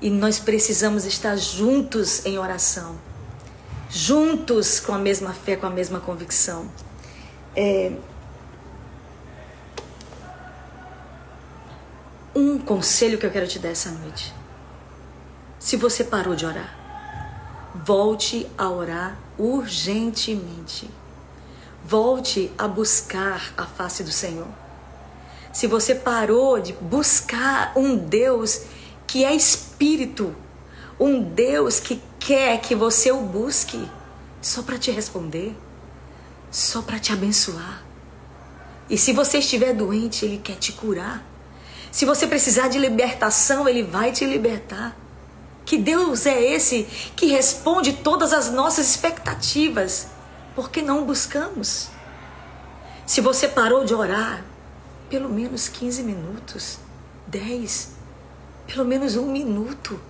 e 0.00 0.10
nós 0.10 0.40
precisamos 0.40 1.04
estar 1.04 1.36
juntos 1.36 2.26
em 2.26 2.40
oração, 2.40 2.96
juntos 3.88 4.80
com 4.80 4.92
a 4.92 4.98
mesma 4.98 5.32
fé, 5.32 5.54
com 5.54 5.66
a 5.68 5.70
mesma 5.70 6.00
convicção. 6.00 6.66
É... 7.54 7.92
Um 12.34 12.58
conselho 12.58 13.18
que 13.18 13.26
eu 13.26 13.30
quero 13.30 13.46
te 13.46 13.58
dar 13.58 13.68
essa 13.68 13.90
noite. 13.90 14.32
Se 15.58 15.76
você 15.76 16.02
parou 16.02 16.34
de 16.34 16.46
orar, 16.46 16.74
volte 17.74 18.46
a 18.56 18.68
orar 18.70 19.18
urgentemente. 19.38 20.90
Volte 21.84 22.50
a 22.56 22.66
buscar 22.66 23.52
a 23.56 23.66
face 23.66 24.02
do 24.02 24.10
Senhor. 24.10 24.48
Se 25.52 25.66
você 25.66 25.94
parou 25.94 26.58
de 26.58 26.72
buscar 26.72 27.72
um 27.76 27.96
Deus 27.96 28.62
que 29.06 29.24
é 29.24 29.34
espírito, 29.34 30.34
um 30.98 31.22
Deus 31.22 31.80
que 31.80 32.00
quer 32.18 32.60
que 32.60 32.74
você 32.74 33.12
o 33.12 33.20
busque 33.20 33.86
só 34.40 34.62
para 34.62 34.78
te 34.78 34.90
responder, 34.90 35.54
só 36.50 36.80
para 36.80 36.98
te 36.98 37.12
abençoar. 37.12 37.84
E 38.88 38.96
se 38.96 39.12
você 39.12 39.38
estiver 39.38 39.74
doente, 39.74 40.24
ele 40.24 40.38
quer 40.38 40.56
te 40.56 40.72
curar. 40.72 41.31
Se 41.92 42.06
você 42.06 42.26
precisar 42.26 42.68
de 42.68 42.78
libertação, 42.78 43.68
ele 43.68 43.82
vai 43.82 44.10
te 44.10 44.24
libertar. 44.24 44.96
Que 45.64 45.76
Deus 45.76 46.24
é 46.24 46.42
esse 46.42 46.84
que 47.14 47.26
responde 47.26 47.92
todas 47.92 48.32
as 48.32 48.50
nossas 48.50 48.88
expectativas? 48.88 50.08
Por 50.54 50.70
que 50.70 50.80
não 50.80 51.04
buscamos? 51.04 51.90
Se 53.06 53.20
você 53.20 53.46
parou 53.46 53.84
de 53.84 53.94
orar, 53.94 54.42
pelo 55.10 55.28
menos 55.28 55.68
15 55.68 56.02
minutos, 56.02 56.78
10, 57.26 57.90
pelo 58.66 58.86
menos 58.86 59.16
um 59.16 59.30
minuto, 59.30 60.00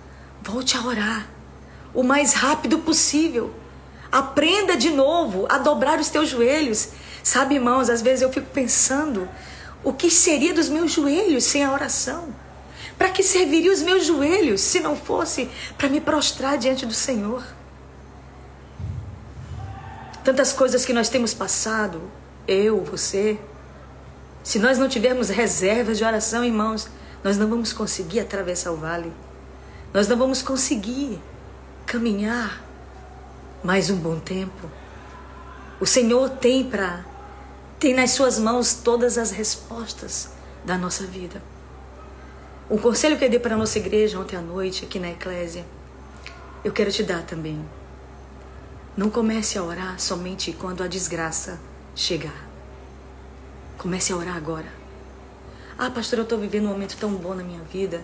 volte 0.41 0.77
a 0.77 0.81
orar 0.81 1.27
o 1.93 2.01
mais 2.01 2.33
rápido 2.33 2.79
possível. 2.79 3.53
Aprenda 4.09 4.77
de 4.77 4.89
novo 4.89 5.45
a 5.49 5.57
dobrar 5.57 5.99
os 5.99 6.09
teus 6.09 6.29
joelhos. 6.29 6.89
Sabe, 7.23 7.55
irmãos, 7.55 7.89
às 7.89 8.01
vezes 8.01 8.21
eu 8.21 8.31
fico 8.31 8.47
pensando 8.51 9.27
o 9.83 9.91
que 9.91 10.09
seria 10.09 10.53
dos 10.53 10.69
meus 10.69 10.91
joelhos 10.91 11.43
sem 11.43 11.63
a 11.63 11.71
oração? 11.71 12.33
Para 12.97 13.09
que 13.09 13.23
serviriam 13.23 13.73
os 13.73 13.81
meus 13.81 14.05
joelhos 14.05 14.61
se 14.61 14.79
não 14.79 14.95
fosse 14.95 15.49
para 15.77 15.89
me 15.89 15.99
prostrar 15.99 16.57
diante 16.57 16.85
do 16.85 16.93
Senhor? 16.93 17.43
Tantas 20.23 20.53
coisas 20.53 20.85
que 20.85 20.93
nós 20.93 21.09
temos 21.09 21.33
passado, 21.33 22.01
eu, 22.47 22.81
você. 22.83 23.37
Se 24.41 24.57
nós 24.57 24.77
não 24.77 24.87
tivermos 24.87 25.29
reservas 25.29 25.97
de 25.97 26.03
oração, 26.05 26.45
irmãos, 26.45 26.87
nós 27.23 27.37
não 27.37 27.49
vamos 27.49 27.73
conseguir 27.73 28.21
atravessar 28.21 28.71
o 28.71 28.77
vale. 28.77 29.11
Nós 29.93 30.07
não 30.07 30.17
vamos 30.17 30.41
conseguir 30.41 31.21
caminhar 31.85 32.63
mais 33.63 33.89
um 33.89 33.97
bom 33.97 34.19
tempo. 34.19 34.69
O 35.79 35.85
Senhor 35.85 36.29
tem 36.29 36.63
para 36.63 37.05
tem 37.83 37.93
nas 37.93 38.11
suas 38.11 38.39
mãos 38.39 38.75
todas 38.75 39.17
as 39.17 39.31
respostas 39.31 40.29
da 40.63 40.77
nossa 40.77 41.05
vida. 41.05 41.43
Um 42.71 42.77
conselho 42.77 43.17
que 43.17 43.25
eu 43.25 43.29
dei 43.29 43.39
para 43.39 43.55
a 43.55 43.57
nossa 43.57 43.77
igreja 43.77 44.17
ontem 44.17 44.37
à 44.37 44.41
noite, 44.41 44.85
aqui 44.85 44.99
na 44.99 45.11
Eclésia, 45.11 45.65
eu 46.63 46.71
quero 46.71 46.89
te 46.93 47.03
dar 47.03 47.23
também. 47.23 47.61
Não 48.95 49.09
comece 49.09 49.57
a 49.57 49.63
orar 49.63 49.99
somente 49.99 50.53
quando 50.53 50.81
a 50.81 50.87
desgraça 50.87 51.59
chegar. 51.93 52.47
Comece 53.77 54.13
a 54.13 54.15
orar 54.15 54.37
agora. 54.37 54.71
Ah, 55.77 55.91
pastor, 55.91 56.19
eu 56.19 56.23
estou 56.23 56.39
vivendo 56.39 56.67
um 56.67 56.69
momento 56.69 56.95
tão 56.95 57.13
bom 57.13 57.33
na 57.33 57.43
minha 57.43 57.63
vida. 57.63 57.97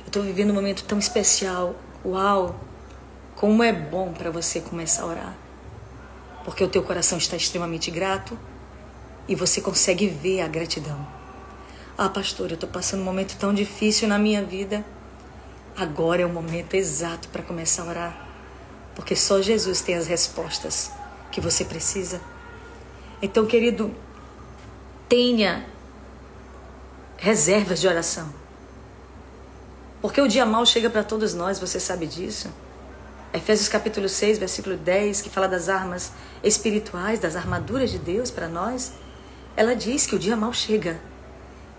Eu 0.00 0.08
estou 0.08 0.22
vivendo 0.22 0.50
um 0.50 0.54
momento 0.54 0.84
tão 0.84 0.98
especial. 0.98 1.74
Uau! 2.04 2.60
Como 3.36 3.62
é 3.62 3.72
bom 3.72 4.12
para 4.12 4.30
você 4.30 4.60
começar 4.60 5.04
a 5.04 5.06
orar. 5.06 5.34
Porque 6.44 6.62
o 6.62 6.68
teu 6.68 6.82
coração 6.82 7.16
está 7.16 7.36
extremamente 7.36 7.90
grato 7.90 8.38
e 9.28 9.34
você 9.34 9.60
consegue 9.60 10.06
ver 10.06 10.40
a 10.40 10.48
gratidão. 10.48 11.06
Ah, 11.96 12.08
pastor, 12.08 12.50
eu 12.50 12.54
estou 12.54 12.68
passando 12.68 13.00
um 13.00 13.04
momento 13.04 13.36
tão 13.38 13.54
difícil 13.54 14.08
na 14.08 14.18
minha 14.18 14.42
vida. 14.42 14.84
Agora 15.76 16.22
é 16.22 16.26
o 16.26 16.28
momento 16.28 16.74
exato 16.74 17.28
para 17.28 17.42
começar 17.42 17.82
a 17.82 17.86
orar. 17.86 18.28
Porque 18.94 19.14
só 19.14 19.40
Jesus 19.40 19.80
tem 19.80 19.94
as 19.94 20.06
respostas 20.06 20.90
que 21.30 21.40
você 21.40 21.64
precisa. 21.64 22.20
Então, 23.22 23.46
querido, 23.46 23.94
tenha 25.08 25.66
reservas 27.16 27.80
de 27.80 27.88
oração. 27.88 28.28
Porque 30.02 30.20
o 30.20 30.28
dia 30.28 30.44
mal 30.44 30.66
chega 30.66 30.90
para 30.90 31.02
todos 31.02 31.32
nós, 31.32 31.58
você 31.58 31.80
sabe 31.80 32.06
disso. 32.06 32.52
Efésios 33.32 33.68
capítulo 33.68 34.08
6, 34.08 34.38
versículo 34.38 34.76
10, 34.76 35.22
que 35.22 35.30
fala 35.30 35.48
das 35.48 35.68
armas 35.68 36.12
espirituais, 36.42 37.18
das 37.18 37.34
armaduras 37.34 37.90
de 37.90 37.98
Deus 37.98 38.30
para 38.30 38.46
nós, 38.46 38.92
ela 39.56 39.74
diz 39.74 40.06
que 40.06 40.16
o 40.16 40.18
dia 40.18 40.36
mal 40.36 40.52
chega. 40.52 41.00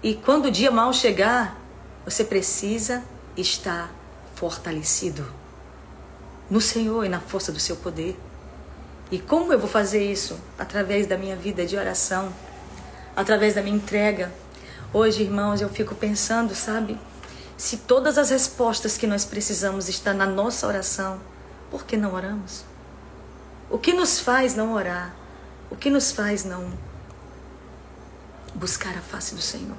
E 0.01 0.15
quando 0.15 0.45
o 0.45 0.51
dia 0.51 0.71
mal 0.71 0.93
chegar, 0.93 1.59
você 2.05 2.23
precisa 2.23 3.03
estar 3.35 3.91
fortalecido 4.35 5.25
no 6.49 6.61
Senhor 6.61 7.03
e 7.05 7.09
na 7.09 7.19
força 7.19 7.51
do 7.51 7.59
seu 7.59 7.75
poder. 7.75 8.17
E 9.11 9.19
como 9.19 9.51
eu 9.51 9.59
vou 9.59 9.67
fazer 9.67 10.09
isso? 10.09 10.39
Através 10.57 11.07
da 11.07 11.17
minha 11.17 11.35
vida 11.35 11.65
de 11.65 11.75
oração, 11.75 12.31
através 13.15 13.55
da 13.55 13.61
minha 13.61 13.75
entrega. 13.75 14.31
Hoje, 14.93 15.23
irmãos, 15.23 15.61
eu 15.61 15.69
fico 15.69 15.95
pensando, 15.95 16.55
sabe? 16.55 16.97
Se 17.57 17.77
todas 17.77 18.17
as 18.17 18.29
respostas 18.29 18.97
que 18.97 19.07
nós 19.07 19.25
precisamos 19.25 19.89
estão 19.89 20.13
na 20.13 20.25
nossa 20.25 20.67
oração, 20.67 21.19
por 21.69 21.85
que 21.85 21.97
não 21.97 22.13
oramos? 22.13 22.63
O 23.69 23.77
que 23.77 23.93
nos 23.93 24.19
faz 24.19 24.55
não 24.55 24.73
orar? 24.73 25.13
O 25.69 25.75
que 25.75 25.89
nos 25.89 26.11
faz 26.11 26.43
não 26.45 26.71
buscar 28.55 28.97
a 28.97 29.01
face 29.01 29.35
do 29.35 29.41
Senhor? 29.41 29.77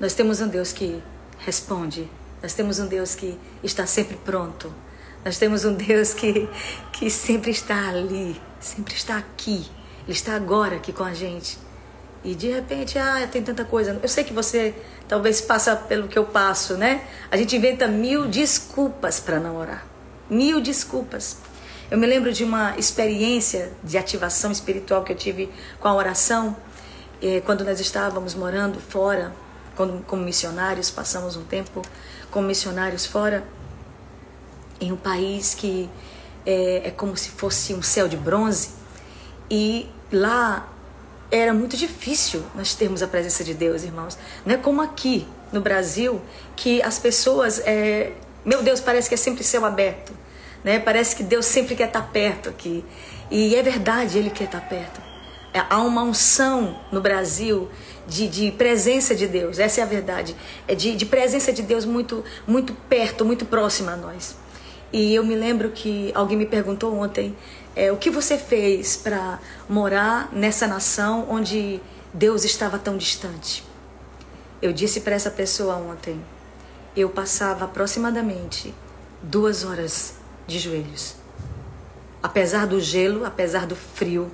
Nós 0.00 0.14
temos 0.14 0.40
um 0.40 0.48
Deus 0.48 0.72
que 0.72 1.02
responde, 1.38 2.08
nós 2.42 2.54
temos 2.54 2.78
um 2.78 2.86
Deus 2.86 3.14
que 3.14 3.38
está 3.62 3.86
sempre 3.86 4.16
pronto 4.16 4.72
nós 5.26 5.38
temos 5.38 5.64
um 5.64 5.74
Deus 5.74 6.14
que, 6.14 6.48
que 6.92 7.10
sempre 7.10 7.50
está 7.50 7.88
ali, 7.88 8.40
sempre 8.60 8.94
está 8.94 9.16
aqui. 9.18 9.66
Ele 10.04 10.12
está 10.12 10.36
agora 10.36 10.76
aqui 10.76 10.92
com 10.92 11.02
a 11.02 11.12
gente. 11.12 11.58
E 12.22 12.32
de 12.32 12.48
repente, 12.48 12.96
ah, 12.96 13.26
tem 13.26 13.42
tanta 13.42 13.64
coisa. 13.64 13.98
Eu 14.00 14.08
sei 14.08 14.22
que 14.22 14.32
você 14.32 14.72
talvez 15.08 15.40
passa 15.40 15.74
pelo 15.74 16.06
que 16.06 16.16
eu 16.16 16.26
passo, 16.26 16.76
né? 16.76 17.08
A 17.28 17.36
gente 17.36 17.56
inventa 17.56 17.88
mil 17.88 18.28
desculpas 18.28 19.18
para 19.18 19.40
não 19.40 19.56
orar. 19.56 19.84
Mil 20.30 20.60
desculpas. 20.60 21.38
Eu 21.90 21.98
me 21.98 22.06
lembro 22.06 22.32
de 22.32 22.44
uma 22.44 22.78
experiência 22.78 23.72
de 23.82 23.98
ativação 23.98 24.52
espiritual 24.52 25.02
que 25.02 25.12
eu 25.12 25.16
tive 25.16 25.50
com 25.80 25.88
a 25.88 25.94
oração, 25.96 26.56
quando 27.44 27.64
nós 27.64 27.80
estávamos 27.80 28.34
morando 28.34 28.78
fora, 28.80 29.32
quando, 29.76 30.04
como 30.06 30.22
missionários, 30.22 30.90
passamos 30.90 31.36
um 31.36 31.44
tempo 31.44 31.82
como 32.30 32.46
missionários 32.46 33.06
fora 33.06 33.44
em 34.80 34.92
um 34.92 34.96
país 34.96 35.54
que 35.54 35.88
é, 36.44 36.88
é 36.88 36.90
como 36.90 37.16
se 37.16 37.30
fosse 37.30 37.74
um 37.74 37.82
céu 37.82 38.08
de 38.08 38.16
bronze 38.16 38.70
e 39.50 39.88
lá 40.12 40.68
era 41.30 41.52
muito 41.52 41.76
difícil 41.76 42.44
nós 42.54 42.74
termos 42.74 43.02
a 43.02 43.06
presença 43.06 43.42
de 43.42 43.54
Deus, 43.54 43.82
irmãos. 43.82 44.16
Não 44.44 44.54
é 44.54 44.58
como 44.58 44.80
aqui 44.80 45.26
no 45.52 45.60
Brasil 45.60 46.20
que 46.54 46.82
as 46.82 46.98
pessoas, 46.98 47.60
é, 47.60 48.12
meu 48.44 48.62
Deus, 48.62 48.80
parece 48.80 49.08
que 49.08 49.14
é 49.14 49.18
sempre 49.18 49.42
céu 49.42 49.64
aberto, 49.64 50.12
né? 50.62 50.78
Parece 50.78 51.16
que 51.16 51.22
Deus 51.22 51.46
sempre 51.46 51.74
quer 51.74 51.88
estar 51.88 52.02
perto 52.12 52.48
aqui 52.48 52.84
e 53.30 53.56
é 53.56 53.62
verdade, 53.62 54.18
Ele 54.18 54.30
quer 54.30 54.44
estar 54.44 54.60
perto. 54.60 55.00
É, 55.56 55.64
há 55.70 55.80
uma 55.80 56.02
unção 56.02 56.78
no 56.92 57.00
Brasil 57.00 57.70
de, 58.06 58.28
de, 58.28 58.50
presença 58.52 59.14
de 59.14 59.26
Deus, 59.26 59.58
essa 59.58 59.80
é 59.80 59.82
a 59.82 59.86
verdade, 59.86 60.36
é 60.68 60.74
de, 60.74 60.94
de 60.94 61.06
presença 61.06 61.50
de 61.50 61.62
Deus 61.62 61.86
muito, 61.86 62.22
muito 62.46 62.74
perto, 62.74 63.24
muito 63.24 63.46
próxima 63.46 63.92
a 63.92 63.96
nós. 63.96 64.36
E 64.92 65.14
eu 65.14 65.24
me 65.24 65.34
lembro 65.34 65.70
que 65.70 66.12
alguém 66.14 66.36
me 66.36 66.44
perguntou 66.44 66.94
ontem 66.94 67.34
é, 67.74 67.90
o 67.90 67.96
que 67.96 68.10
você 68.10 68.36
fez 68.36 68.98
para 68.98 69.40
morar 69.66 70.28
nessa 70.30 70.66
nação 70.66 71.26
onde 71.30 71.80
Deus 72.12 72.44
estava 72.44 72.78
tão 72.78 72.98
distante. 72.98 73.64
Eu 74.60 74.74
disse 74.74 75.00
para 75.00 75.14
essa 75.14 75.30
pessoa 75.30 75.76
ontem, 75.76 76.22
eu 76.94 77.08
passava 77.08 77.64
aproximadamente 77.64 78.74
duas 79.22 79.64
horas 79.64 80.16
de 80.46 80.58
joelhos. 80.58 81.14
Apesar 82.22 82.66
do 82.66 82.78
gelo, 82.78 83.24
apesar 83.24 83.66
do 83.66 83.74
frio, 83.74 84.30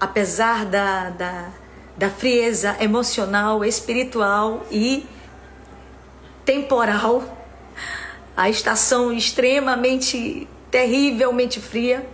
apesar 0.00 0.64
da, 0.64 1.10
da, 1.10 1.48
da 1.96 2.10
frieza 2.10 2.76
emocional, 2.80 3.64
espiritual 3.64 4.66
e 4.70 5.06
temporal 6.44 7.36
a 8.36 8.48
estação 8.48 9.12
extremamente, 9.12 10.48
terrivelmente 10.70 11.60
fria, 11.60 12.08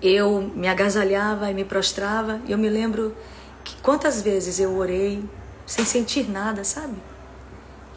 eu 0.00 0.50
me 0.54 0.66
agasalhava 0.68 1.50
e 1.50 1.54
me 1.54 1.64
prostrava. 1.64 2.40
E 2.46 2.52
eu 2.52 2.58
me 2.58 2.70
lembro 2.70 3.14
que 3.62 3.76
quantas 3.82 4.22
vezes 4.22 4.58
eu 4.58 4.74
orei 4.76 5.22
sem 5.66 5.84
sentir 5.84 6.30
nada, 6.30 6.64
sabe? 6.64 6.94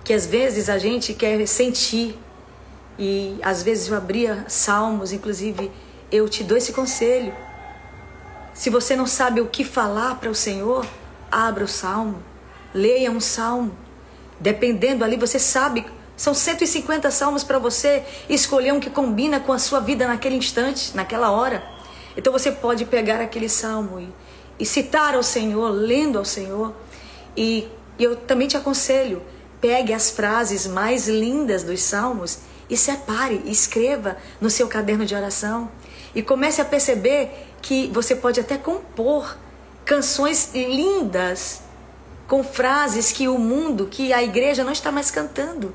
Que 0.04 0.14
às 0.14 0.26
vezes 0.26 0.68
a 0.68 0.78
gente 0.78 1.14
quer 1.14 1.48
sentir. 1.48 2.20
E 3.00 3.40
às 3.42 3.64
vezes 3.64 3.88
eu 3.88 3.96
abria 3.96 4.44
salmos, 4.50 5.14
inclusive 5.14 5.72
eu 6.12 6.28
te 6.28 6.44
dou 6.44 6.58
esse 6.58 6.74
conselho. 6.74 7.34
Se 8.62 8.70
você 8.70 8.96
não 8.96 9.08
sabe 9.08 9.42
o 9.42 9.48
que 9.48 9.64
falar 9.64 10.20
para 10.20 10.30
o 10.30 10.36
Senhor, 10.36 10.86
abra 11.32 11.64
o 11.64 11.68
salmo, 11.68 12.22
leia 12.72 13.10
um 13.10 13.20
salmo. 13.20 13.76
Dependendo 14.40 15.04
ali, 15.04 15.18
você 15.18 15.40
sabe 15.40 15.84
são 16.16 16.32
150 16.32 17.10
salmos 17.10 17.44
para 17.44 17.58
você 17.58 18.04
escolher 18.30 18.72
um 18.72 18.80
que 18.80 18.92
combina 18.92 19.40
com 19.40 19.52
a 19.52 19.58
sua 19.58 19.80
vida 19.80 20.08
naquele 20.08 20.36
instante, 20.36 20.96
naquela 20.96 21.32
hora. 21.32 21.64
Então 22.16 22.32
você 22.32 22.52
pode 22.52 22.86
pegar 22.86 23.20
aquele 23.20 23.50
salmo 23.50 24.00
e, 24.00 24.08
e 24.60 24.64
citar 24.64 25.16
ao 25.16 25.24
Senhor, 25.24 25.72
lendo 25.72 26.20
ao 26.20 26.26
Senhor. 26.26 26.72
E, 27.36 27.68
e 27.98 28.04
eu 28.04 28.16
também 28.16 28.48
te 28.48 28.58
aconselho, 28.58 29.24
pegue 29.60 29.92
as 29.92 30.12
frases 30.12 30.68
mais 30.68 31.08
lindas 31.08 31.64
dos 31.64 31.82
salmos 31.82 32.38
e 32.72 32.76
separe, 32.76 33.44
escreva 33.46 34.18
no 34.40 34.50
seu 34.50 34.68
caderno 34.68 35.06
de 35.06 35.14
oração. 35.14 35.70
E 36.16 36.24
comece 36.24 36.60
a 36.60 36.66
perceber 36.66 37.50
que 37.62 37.88
você 37.94 38.16
pode 38.16 38.40
até 38.40 38.58
compor 38.58 39.38
canções 39.86 40.52
lindas 40.56 41.62
com 42.28 42.44
frases 42.44 43.12
que 43.12 43.28
o 43.28 43.38
mundo, 43.38 43.86
que 43.86 44.12
a 44.12 44.24
igreja 44.24 44.64
não 44.64 44.72
está 44.72 44.92
mais 44.92 45.12
cantando 45.12 45.72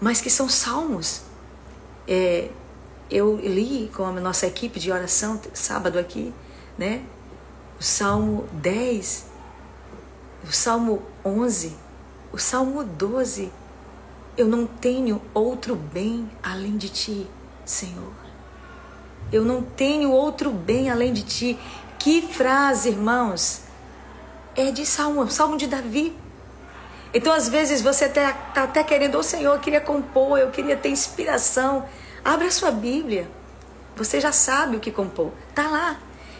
mas 0.00 0.20
que 0.20 0.30
são 0.30 0.48
salmos. 0.48 1.22
É, 2.06 2.50
eu 3.10 3.36
li 3.36 3.90
com 3.94 4.04
a 4.04 4.12
nossa 4.12 4.46
equipe 4.46 4.78
de 4.78 4.90
oração 4.90 5.40
sábado 5.54 5.98
aqui, 5.98 6.32
né? 6.78 7.02
O 7.78 7.82
Salmo 7.82 8.48
10, 8.52 9.26
o 10.44 10.52
Salmo 10.52 11.02
11, 11.24 11.76
o 12.32 12.38
Salmo 12.38 12.84
12. 12.84 13.52
Eu 14.36 14.46
não 14.46 14.66
tenho 14.66 15.22
outro 15.32 15.74
bem 15.74 16.30
além 16.42 16.76
de 16.76 16.90
ti, 16.90 17.26
Senhor. 17.64 18.12
Eu 19.32 19.44
não 19.44 19.62
tenho 19.62 20.12
outro 20.12 20.50
bem 20.50 20.90
além 20.90 21.12
de 21.12 21.22
ti. 21.22 21.58
Que 21.98 22.20
frase, 22.20 22.90
irmãos! 22.90 23.62
É 24.54 24.70
de 24.70 24.84
Salmo, 24.84 25.30
Salmo 25.30 25.56
de 25.56 25.66
Davi. 25.66 26.16
Então, 27.14 27.32
às 27.32 27.48
vezes, 27.48 27.80
você 27.80 28.04
está 28.06 28.32
tá 28.32 28.64
até 28.64 28.84
querendo, 28.84 29.14
ô 29.14 29.20
oh, 29.20 29.22
Senhor, 29.22 29.54
eu 29.54 29.60
queria 29.60 29.80
compor, 29.80 30.38
eu 30.38 30.50
queria 30.50 30.76
ter 30.76 30.90
inspiração. 30.90 31.86
Abra 32.24 32.48
a 32.48 32.50
sua 32.50 32.70
Bíblia. 32.70 33.28
Você 33.96 34.20
já 34.20 34.32
sabe 34.32 34.76
o 34.76 34.80
que 34.80 34.90
compor. 34.90 35.32
Tá 35.54 35.66
lá. 35.68 35.98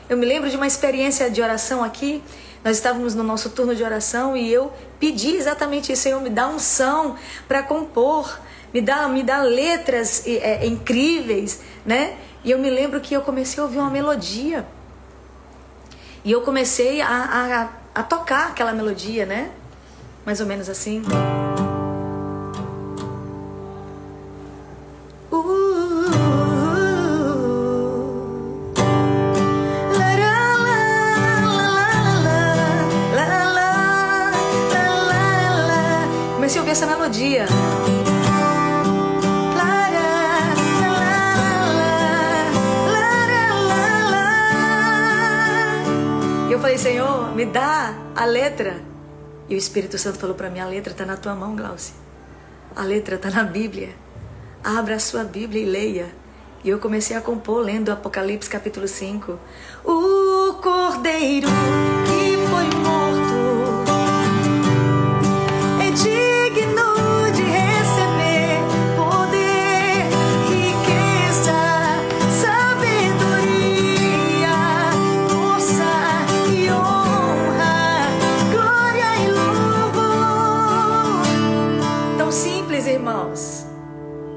Eu 0.09 0.17
me 0.17 0.27
lembro 0.27 0.51
de 0.51 0.57
uma 0.57 0.67
experiência 0.67 1.31
de 1.31 1.41
oração 1.41 1.83
aqui. 1.83 2.23
Nós 2.67 2.79
estávamos 2.79 3.15
no 3.15 3.23
nosso 3.23 3.51
turno 3.51 3.77
de 3.77 3.85
oração 3.85 4.37
e 4.37 4.53
eu 4.53 4.73
pedi 4.99 5.37
exatamente 5.37 5.93
isso, 5.93 6.03
Senhor, 6.03 6.21
me 6.21 6.29
dá 6.29 6.49
unção 6.49 7.15
para 7.47 7.63
compor, 7.63 8.41
me 8.75 8.81
dá, 8.81 9.07
me 9.07 9.23
dá 9.23 9.41
letras 9.41 10.27
é, 10.27 10.67
incríveis, 10.67 11.61
né? 11.85 12.17
E 12.43 12.51
eu 12.51 12.59
me 12.59 12.69
lembro 12.69 13.01
que 13.01 13.15
eu 13.15 13.23
comecei 13.23 13.61
a 13.61 13.67
ouvir 13.67 13.79
uma 13.79 13.89
melodia. 13.89 14.67
E 16.25 16.33
eu 16.33 16.43
comecei 16.43 17.01
a, 17.01 17.69
a, 17.95 18.01
a 18.01 18.03
tocar 18.03 18.49
aquela 18.49 18.73
melodia, 18.73 19.25
né? 19.25 19.53
mais 20.25 20.41
ou 20.41 20.47
menos 20.47 20.69
assim. 20.69 21.05
Dá 47.47 47.95
a 48.15 48.25
letra. 48.25 48.81
E 49.49 49.55
o 49.55 49.59
Espírito 49.59 49.99
Santo 49.99 50.19
falou 50.19 50.35
para 50.35 50.51
mim: 50.51 50.61
a 50.61 50.67
letra 50.67 50.93
está 50.93 51.05
na 51.05 51.17
tua 51.17 51.35
mão, 51.35 51.55
Glaucia. 51.57 51.95
A 52.75 52.83
letra 52.83 53.17
está 53.17 53.31
na 53.31 53.43
Bíblia. 53.43 53.91
Abra 54.63 54.97
a 54.97 54.99
sua 54.99 55.25
Bíblia 55.25 55.63
e 55.63 55.67
leia. 55.67 56.09
E 56.65 56.69
eu 56.69 56.79
comecei 56.79 57.17
a 57.17 57.21
compor 57.21 57.61
lendo 57.65 57.91
Apocalipse 57.91 58.51
capítulo 58.51 58.89
5. 58.89 59.39
O 59.85 60.55
cordeiro 60.55 61.49
que 62.07 62.37
foi 62.49 62.81
morto 62.81 63.06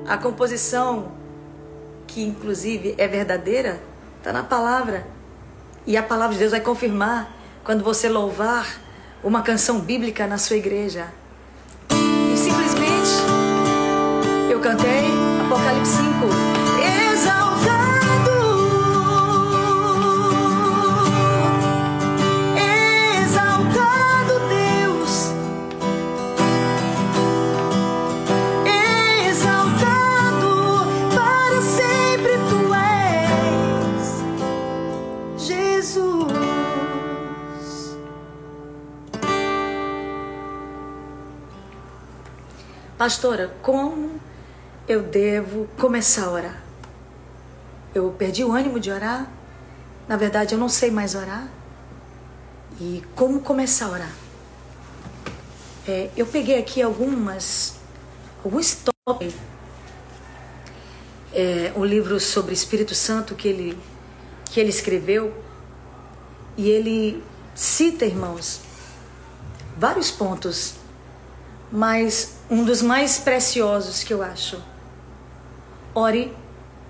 A 0.09 0.17
composição 0.17 1.11
que 2.07 2.23
inclusive 2.23 2.95
é 2.97 3.07
verdadeira, 3.07 3.79
está 4.17 4.33
na 4.33 4.41
palavra. 4.41 5.05
E 5.85 5.95
a 5.95 6.01
palavra 6.01 6.33
de 6.33 6.39
Deus 6.39 6.51
vai 6.51 6.61
confirmar 6.61 7.31
quando 7.63 7.83
você 7.83 8.09
louvar 8.09 8.65
uma 9.23 9.43
canção 9.43 9.79
bíblica 9.79 10.25
na 10.25 10.39
sua 10.39 10.57
igreja. 10.57 11.05
E 11.91 12.35
simplesmente 12.35 14.51
eu 14.51 14.59
cantei 14.59 15.05
Apocalipse 15.45 15.91
5. 15.91 16.58
Pastora, 42.99 43.55
como 43.61 44.19
eu 44.85 45.01
devo 45.01 45.69
começar 45.77 46.25
a 46.25 46.31
orar? 46.31 46.63
Eu 47.95 48.11
perdi 48.11 48.43
o 48.43 48.51
ânimo 48.51 48.77
de 48.77 48.91
orar. 48.91 49.25
Na 50.05 50.17
verdade, 50.17 50.53
eu 50.53 50.59
não 50.59 50.67
sei 50.67 50.91
mais 50.91 51.15
orar. 51.15 51.47
E 52.77 53.01
como 53.15 53.39
começar 53.39 53.85
a 53.85 53.89
orar? 53.91 54.13
É, 55.87 56.09
eu 56.17 56.25
peguei 56.25 56.59
aqui 56.59 56.81
algumas, 56.81 57.75
alguns 58.43 58.75
tópicos. 59.05 59.33
É, 61.33 61.71
um 61.77 61.85
livro 61.85 62.19
sobre 62.19 62.53
Espírito 62.53 62.93
Santo 62.93 63.33
que 63.33 63.47
ele, 63.47 63.79
que 64.43 64.59
ele 64.59 64.71
escreveu. 64.71 65.33
E 66.57 66.67
ele 66.67 67.23
cita, 67.55 68.05
irmãos, 68.05 68.59
vários 69.77 70.11
pontos 70.11 70.78
mas 71.71 72.37
um 72.49 72.63
dos 72.63 72.81
mais 72.81 73.19
preciosos 73.19 74.03
que 74.03 74.13
eu 74.13 74.23
acho. 74.23 74.61
Ore 75.93 76.35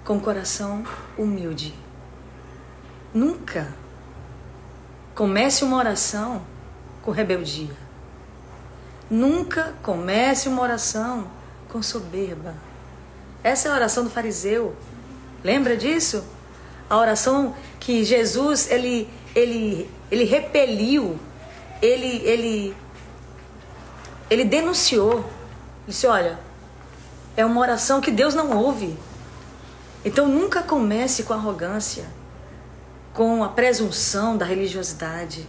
com 0.05 0.19
coração 0.19 0.83
humilde. 1.17 1.73
Nunca 3.13 3.73
comece 5.15 5.63
uma 5.63 5.77
oração 5.77 6.41
com 7.01 7.11
rebeldia. 7.11 7.75
Nunca 9.09 9.73
comece 9.81 10.47
uma 10.47 10.61
oração 10.61 11.29
com 11.67 11.81
soberba. 11.81 12.55
Essa 13.43 13.67
é 13.67 13.71
a 13.71 13.75
oração 13.75 14.03
do 14.03 14.09
fariseu. 14.09 14.75
Lembra 15.43 15.75
disso? 15.75 16.23
A 16.89 16.97
oração 16.97 17.55
que 17.79 18.03
Jesus 18.03 18.69
ele 18.69 19.09
ele 19.35 19.89
ele 20.11 20.23
repeliu, 20.25 21.19
ele 21.81 22.21
ele 22.23 22.75
ele 24.29 24.45
denunciou. 24.45 25.25
Disse: 25.87 26.05
Olha, 26.07 26.39
é 27.35 27.45
uma 27.45 27.59
oração 27.59 28.01
que 28.01 28.11
Deus 28.11 28.33
não 28.33 28.55
ouve. 28.55 28.97
Então 30.03 30.27
nunca 30.27 30.61
comece 30.61 31.23
com 31.23 31.33
arrogância, 31.33 32.05
com 33.13 33.43
a 33.43 33.49
presunção 33.49 34.37
da 34.37 34.45
religiosidade. 34.45 35.45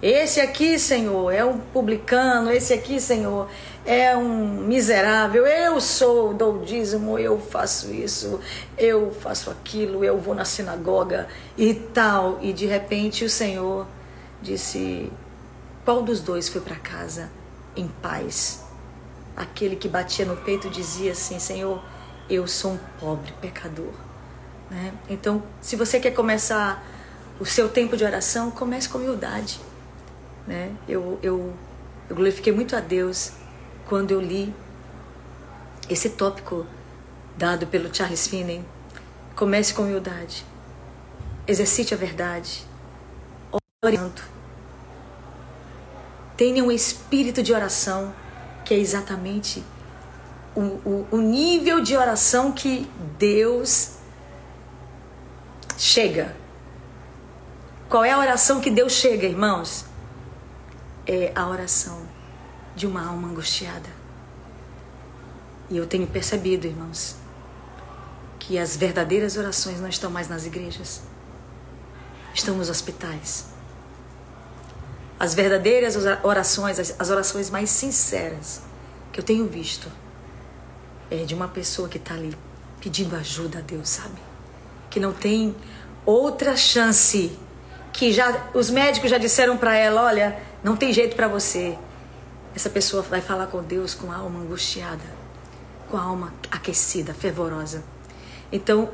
Esse 0.00 0.40
aqui, 0.40 0.78
Senhor, 0.78 1.32
é 1.32 1.44
um 1.44 1.58
publicano, 1.58 2.52
esse 2.52 2.72
aqui, 2.72 3.00
Senhor, 3.00 3.48
é 3.84 4.16
um 4.16 4.46
miserável. 4.46 5.44
Eu 5.44 5.80
sou, 5.80 6.32
dou 6.32 6.64
dízimo, 6.64 7.18
eu 7.18 7.40
faço 7.40 7.92
isso, 7.92 8.38
eu 8.76 9.10
faço 9.10 9.50
aquilo, 9.50 10.04
eu 10.04 10.16
vou 10.16 10.36
na 10.36 10.44
sinagoga 10.44 11.26
e 11.56 11.74
tal. 11.74 12.38
E 12.40 12.52
de 12.52 12.64
repente 12.64 13.24
o 13.24 13.30
Senhor 13.30 13.88
disse: 14.40 15.10
Qual 15.84 16.00
dos 16.00 16.20
dois 16.20 16.48
foi 16.48 16.60
para 16.60 16.76
casa? 16.76 17.28
Em 17.78 17.88
paz. 17.88 18.64
Aquele 19.36 19.76
que 19.76 19.88
batia 19.88 20.26
no 20.26 20.36
peito 20.36 20.68
dizia 20.68 21.12
assim: 21.12 21.38
Senhor, 21.38 21.82
eu 22.28 22.46
sou 22.46 22.72
um 22.72 22.78
pobre 22.98 23.32
pecador. 23.40 23.92
Né? 24.70 24.92
Então, 25.08 25.42
se 25.60 25.76
você 25.76 26.00
quer 26.00 26.10
começar 26.10 26.84
o 27.40 27.46
seu 27.46 27.68
tempo 27.68 27.96
de 27.96 28.04
oração, 28.04 28.50
comece 28.50 28.88
com 28.88 28.98
humildade. 28.98 29.60
Né? 30.46 30.74
Eu, 30.88 31.18
eu, 31.22 31.54
eu 32.10 32.16
glorifiquei 32.16 32.52
muito 32.52 32.74
a 32.74 32.80
Deus 32.80 33.32
quando 33.86 34.10
eu 34.10 34.20
li 34.20 34.52
esse 35.88 36.10
tópico 36.10 36.66
dado 37.36 37.66
pelo 37.66 37.94
Charles 37.94 38.26
Finney. 38.26 38.64
Comece 39.36 39.72
com 39.72 39.82
humildade. 39.82 40.44
Exercite 41.46 41.94
a 41.94 41.96
verdade. 41.96 42.66
Orando 43.82 44.37
Tenha 46.38 46.62
um 46.62 46.70
espírito 46.70 47.42
de 47.42 47.52
oração, 47.52 48.14
que 48.64 48.72
é 48.72 48.78
exatamente 48.78 49.64
o, 50.54 50.60
o, 50.60 51.08
o 51.10 51.16
nível 51.18 51.80
de 51.80 51.96
oração 51.96 52.52
que 52.52 52.88
Deus 53.18 53.96
chega. 55.76 56.36
Qual 57.88 58.04
é 58.04 58.12
a 58.12 58.18
oração 58.18 58.60
que 58.60 58.70
Deus 58.70 58.92
chega, 58.92 59.26
irmãos? 59.26 59.84
É 61.04 61.32
a 61.34 61.48
oração 61.48 62.06
de 62.76 62.86
uma 62.86 63.04
alma 63.04 63.26
angustiada. 63.26 63.88
E 65.68 65.76
eu 65.76 65.88
tenho 65.88 66.06
percebido, 66.06 66.68
irmãos, 66.68 67.16
que 68.38 68.56
as 68.56 68.76
verdadeiras 68.76 69.36
orações 69.36 69.80
não 69.80 69.88
estão 69.88 70.08
mais 70.08 70.28
nas 70.28 70.46
igrejas, 70.46 71.02
estão 72.32 72.54
nos 72.54 72.70
hospitais. 72.70 73.57
As 75.18 75.34
verdadeiras 75.34 75.96
orações, 76.22 76.94
as 76.98 77.10
orações 77.10 77.50
mais 77.50 77.70
sinceras 77.70 78.62
que 79.12 79.18
eu 79.18 79.24
tenho 79.24 79.46
visto 79.46 79.90
é 81.10 81.24
de 81.24 81.34
uma 81.34 81.48
pessoa 81.48 81.88
que 81.88 81.98
está 81.98 82.14
ali 82.14 82.36
pedindo 82.80 83.16
ajuda 83.16 83.58
a 83.58 83.62
Deus, 83.62 83.88
sabe? 83.88 84.20
Que 84.88 85.00
não 85.00 85.12
tem 85.12 85.56
outra 86.06 86.56
chance, 86.56 87.36
que 87.92 88.12
já 88.12 88.48
os 88.54 88.70
médicos 88.70 89.10
já 89.10 89.18
disseram 89.18 89.56
para 89.56 89.74
ela, 89.74 90.04
olha, 90.04 90.40
não 90.62 90.76
tem 90.76 90.92
jeito 90.92 91.16
para 91.16 91.26
você. 91.26 91.76
Essa 92.54 92.70
pessoa 92.70 93.02
vai 93.02 93.20
falar 93.20 93.48
com 93.48 93.62
Deus 93.62 93.94
com 93.94 94.12
a 94.12 94.16
alma 94.16 94.40
angustiada, 94.40 95.04
com 95.90 95.96
a 95.96 96.02
alma 96.02 96.32
aquecida, 96.50 97.12
fervorosa. 97.12 97.82
Então, 98.52 98.88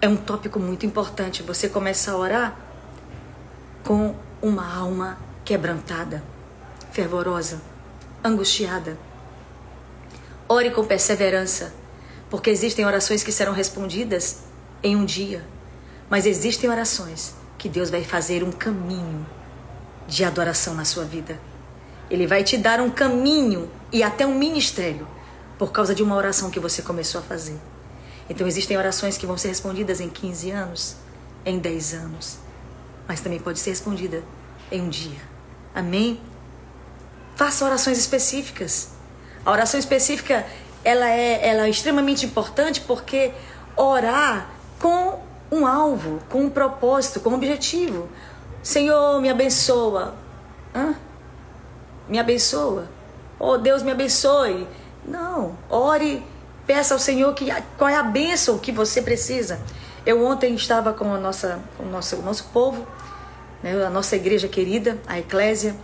é 0.00 0.08
um 0.08 0.16
tópico 0.16 0.58
muito 0.58 0.84
importante 0.84 1.42
você 1.42 1.68
começar 1.68 2.12
a 2.12 2.16
orar 2.16 2.56
com 3.84 4.14
uma 4.42 4.76
alma 4.76 5.16
quebrantada, 5.52 6.24
fervorosa, 6.92 7.60
angustiada. 8.24 8.96
Ore 10.48 10.70
com 10.70 10.82
perseverança, 10.82 11.74
porque 12.30 12.48
existem 12.48 12.86
orações 12.86 13.22
que 13.22 13.30
serão 13.30 13.52
respondidas 13.52 14.44
em 14.82 14.96
um 14.96 15.04
dia, 15.04 15.44
mas 16.08 16.24
existem 16.24 16.70
orações 16.70 17.34
que 17.58 17.68
Deus 17.68 17.90
vai 17.90 18.02
fazer 18.02 18.42
um 18.42 18.50
caminho 18.50 19.26
de 20.08 20.24
adoração 20.24 20.72
na 20.72 20.86
sua 20.86 21.04
vida. 21.04 21.38
Ele 22.08 22.26
vai 22.26 22.42
te 22.42 22.56
dar 22.56 22.80
um 22.80 22.88
caminho 22.88 23.70
e 23.92 24.02
até 24.02 24.26
um 24.26 24.34
ministério 24.34 25.06
por 25.58 25.70
causa 25.70 25.94
de 25.94 26.02
uma 26.02 26.16
oração 26.16 26.50
que 26.50 26.58
você 26.58 26.80
começou 26.80 27.20
a 27.20 27.24
fazer. 27.24 27.58
Então 28.26 28.46
existem 28.46 28.78
orações 28.78 29.18
que 29.18 29.26
vão 29.26 29.36
ser 29.36 29.48
respondidas 29.48 30.00
em 30.00 30.08
15 30.08 30.50
anos, 30.50 30.96
em 31.44 31.58
10 31.58 31.92
anos, 31.92 32.38
mas 33.06 33.20
também 33.20 33.38
pode 33.38 33.58
ser 33.58 33.68
respondida 33.68 34.24
em 34.70 34.80
um 34.80 34.88
dia. 34.88 35.31
Amém? 35.74 36.20
Faça 37.36 37.64
orações 37.64 37.98
específicas. 37.98 38.90
A 39.44 39.50
oração 39.50 39.78
específica 39.78 40.46
ela 40.84 41.08
é, 41.08 41.48
ela 41.48 41.66
é 41.66 41.70
extremamente 41.70 42.26
importante 42.26 42.80
porque 42.80 43.32
orar 43.76 44.48
com 44.78 45.20
um 45.50 45.66
alvo, 45.66 46.20
com 46.28 46.44
um 46.44 46.50
propósito, 46.50 47.20
com 47.20 47.30
um 47.30 47.34
objetivo. 47.34 48.08
Senhor, 48.62 49.20
me 49.20 49.28
abençoa. 49.28 50.14
Hã? 50.74 50.94
Me 52.08 52.18
abençoa. 52.18 52.88
Oh, 53.38 53.58
Deus 53.58 53.82
me 53.82 53.90
abençoe. 53.90 54.66
Não, 55.04 55.56
ore, 55.68 56.24
peça 56.66 56.94
ao 56.94 57.00
Senhor 57.00 57.34
que, 57.34 57.52
qual 57.76 57.90
é 57.90 57.96
a 57.96 58.02
bênção 58.02 58.58
que 58.58 58.70
você 58.70 59.02
precisa. 59.02 59.60
Eu 60.06 60.24
ontem 60.24 60.54
estava 60.54 60.92
com, 60.92 61.12
a 61.12 61.18
nossa, 61.18 61.60
com 61.76 61.84
o 61.84 61.90
nosso, 61.90 62.16
o 62.16 62.22
nosso 62.22 62.44
povo, 62.52 62.86
né, 63.62 63.84
a 63.84 63.90
nossa 63.90 64.16
igreja 64.16 64.48
querida, 64.48 64.98
a 65.06 65.18
Eclésia. 65.18 65.74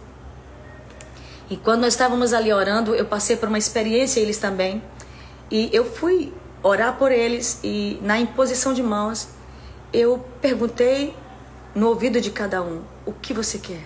E 1.51 1.57
quando 1.57 1.83
nós 1.83 1.95
estávamos 1.95 2.33
ali 2.33 2.53
orando, 2.53 2.95
eu 2.95 3.07
passei 3.07 3.37
por 3.37 3.49
uma 3.49 3.59
experiência, 3.59 4.21
eles 4.21 4.39
também. 4.39 4.83
E 5.51 5.71
eu 5.73 5.85
fui 5.85 6.33
orar 6.63 6.97
por 6.99 7.13
eles 7.13 7.61
e 7.63 7.99
na 8.03 8.19
imposição 8.19 8.75
de 8.75 8.83
mãos, 8.83 9.29
eu 9.93 10.25
perguntei 10.41 11.15
no 11.75 11.89
ouvido 11.89 12.21
de 12.21 12.31
cada 12.31 12.63
um: 12.63 12.83
o 13.07 13.13
que 13.13 13.33
você 13.33 13.59
quer? 13.59 13.85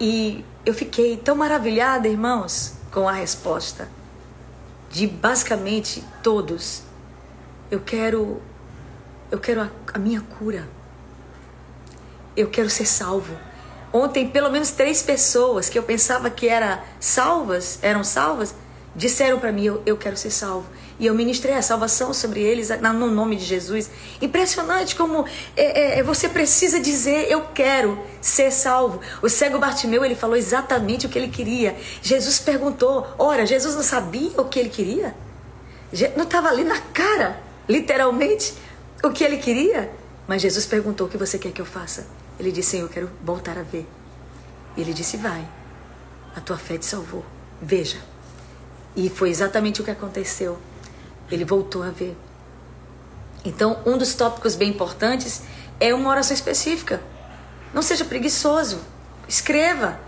E 0.00 0.44
eu 0.64 0.72
fiquei 0.72 1.16
tão 1.16 1.34
maravilhada, 1.34 2.06
irmãos, 2.06 2.74
com 2.92 3.08
a 3.08 3.12
resposta 3.12 3.88
de 4.90 5.06
basicamente 5.06 6.04
todos. 6.22 6.82
Eu 7.70 7.80
quero 7.80 8.40
eu 9.30 9.38
quero 9.38 9.62
a, 9.62 9.70
a 9.92 9.98
minha 9.98 10.20
cura. 10.20 10.68
Eu 12.38 12.48
quero 12.48 12.70
ser 12.70 12.86
salvo. 12.86 13.36
Ontem, 13.92 14.28
pelo 14.28 14.48
menos 14.48 14.70
três 14.70 15.02
pessoas 15.02 15.68
que 15.68 15.76
eu 15.76 15.82
pensava 15.82 16.30
que 16.30 16.46
era 16.46 16.84
salvas, 17.00 17.80
eram 17.82 18.04
salvas, 18.04 18.54
disseram 18.94 19.40
para 19.40 19.50
mim: 19.50 19.64
eu, 19.64 19.82
eu 19.84 19.96
quero 19.96 20.16
ser 20.16 20.30
salvo. 20.30 20.66
E 21.00 21.06
eu 21.06 21.14
ministrei 21.14 21.54
a 21.54 21.62
salvação 21.62 22.14
sobre 22.14 22.40
eles 22.40 22.70
no 22.80 23.10
nome 23.10 23.34
de 23.36 23.44
Jesus. 23.44 23.90
Impressionante 24.20 24.94
como 24.94 25.24
é, 25.56 25.98
é, 25.98 26.02
você 26.02 26.28
precisa 26.28 26.78
dizer: 26.78 27.28
Eu 27.28 27.46
quero 27.54 27.98
ser 28.20 28.52
salvo. 28.52 29.00
O 29.20 29.28
cego 29.28 29.58
Bartimeu 29.58 30.04
ele 30.04 30.14
falou 30.14 30.36
exatamente 30.36 31.06
o 31.06 31.08
que 31.08 31.18
ele 31.18 31.28
queria. 31.28 31.76
Jesus 32.00 32.38
perguntou: 32.38 33.06
Ora, 33.18 33.46
Jesus 33.46 33.74
não 33.74 33.82
sabia 33.82 34.40
o 34.40 34.44
que 34.44 34.60
ele 34.60 34.68
queria? 34.68 35.14
Não 36.16 36.24
estava 36.24 36.48
ali 36.48 36.62
na 36.62 36.78
cara, 36.78 37.40
literalmente, 37.68 38.54
o 39.02 39.10
que 39.10 39.24
ele 39.24 39.38
queria? 39.38 39.90
Mas 40.26 40.42
Jesus 40.42 40.66
perguntou: 40.66 41.06
O 41.06 41.10
que 41.10 41.16
você 41.16 41.38
quer 41.38 41.52
que 41.52 41.60
eu 41.60 41.66
faça? 41.66 42.17
Ele 42.38 42.52
disse: 42.52 42.70
Senhor, 42.70 42.84
eu 42.84 42.88
quero 42.88 43.10
voltar 43.22 43.58
a 43.58 43.62
ver. 43.62 43.86
E 44.76 44.80
ele 44.80 44.94
disse: 44.94 45.16
Vai, 45.16 45.46
a 46.34 46.40
tua 46.40 46.56
fé 46.56 46.78
te 46.78 46.86
salvou. 46.86 47.24
Veja. 47.60 47.98
E 48.94 49.08
foi 49.08 49.30
exatamente 49.30 49.80
o 49.80 49.84
que 49.84 49.90
aconteceu. 49.90 50.58
Ele 51.30 51.44
voltou 51.44 51.82
a 51.82 51.90
ver. 51.90 52.16
Então, 53.44 53.80
um 53.86 53.96
dos 53.96 54.14
tópicos 54.14 54.54
bem 54.54 54.70
importantes 54.70 55.42
é 55.78 55.94
uma 55.94 56.10
oração 56.10 56.34
específica. 56.34 57.00
Não 57.72 57.82
seja 57.82 58.04
preguiçoso. 58.04 58.80
Escreva. 59.28 60.00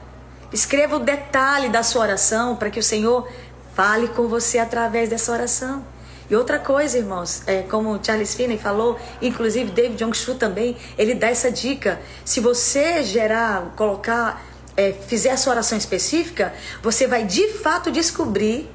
Escreva 0.52 0.96
o 0.96 1.00
detalhe 1.00 1.68
da 1.68 1.82
sua 1.82 2.02
oração 2.02 2.56
para 2.56 2.70
que 2.70 2.80
o 2.80 2.82
Senhor 2.82 3.28
fale 3.74 4.08
com 4.08 4.26
você 4.26 4.58
através 4.58 5.08
dessa 5.08 5.30
oração. 5.30 5.84
E 6.30 6.36
outra 6.36 6.60
coisa, 6.60 6.96
irmãos, 6.96 7.42
é, 7.44 7.62
como 7.62 7.98
Charles 8.00 8.34
Finney 8.36 8.56
falou, 8.56 8.96
inclusive 9.20 9.72
David 9.72 9.96
Jong-Shu 9.96 10.36
também, 10.36 10.76
ele 10.96 11.12
dá 11.12 11.26
essa 11.26 11.50
dica. 11.50 12.00
Se 12.24 12.38
você 12.38 13.02
gerar, 13.02 13.72
colocar, 13.74 14.40
é, 14.76 14.92
fizer 14.92 15.32
a 15.32 15.36
sua 15.36 15.54
oração 15.54 15.76
específica, 15.76 16.54
você 16.80 17.08
vai 17.08 17.24
de 17.24 17.48
fato 17.48 17.90
descobrir 17.90 18.70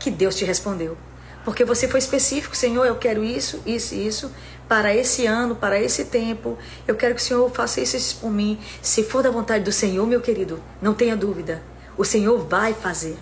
que 0.00 0.10
Deus 0.10 0.34
te 0.34 0.46
respondeu. 0.46 0.96
Porque 1.44 1.62
você 1.62 1.86
foi 1.86 1.98
específico, 1.98 2.56
Senhor, 2.56 2.86
eu 2.86 2.96
quero 2.96 3.22
isso, 3.22 3.62
isso 3.66 3.94
e 3.94 4.06
isso 4.06 4.32
para 4.66 4.94
esse 4.94 5.26
ano, 5.26 5.54
para 5.54 5.78
esse 5.78 6.06
tempo. 6.06 6.56
Eu 6.86 6.94
quero 6.94 7.14
que 7.14 7.20
o 7.20 7.24
Senhor 7.24 7.50
faça 7.50 7.82
isso, 7.82 7.96
isso 7.98 8.16
por 8.16 8.30
mim. 8.30 8.58
Se 8.80 9.02
for 9.02 9.22
da 9.22 9.30
vontade 9.30 9.62
do 9.62 9.72
Senhor, 9.72 10.06
meu 10.06 10.22
querido, 10.22 10.62
não 10.80 10.94
tenha 10.94 11.16
dúvida. 11.16 11.62
O 11.98 12.04
Senhor 12.04 12.38
vai 12.46 12.72
fazer. 12.72 13.18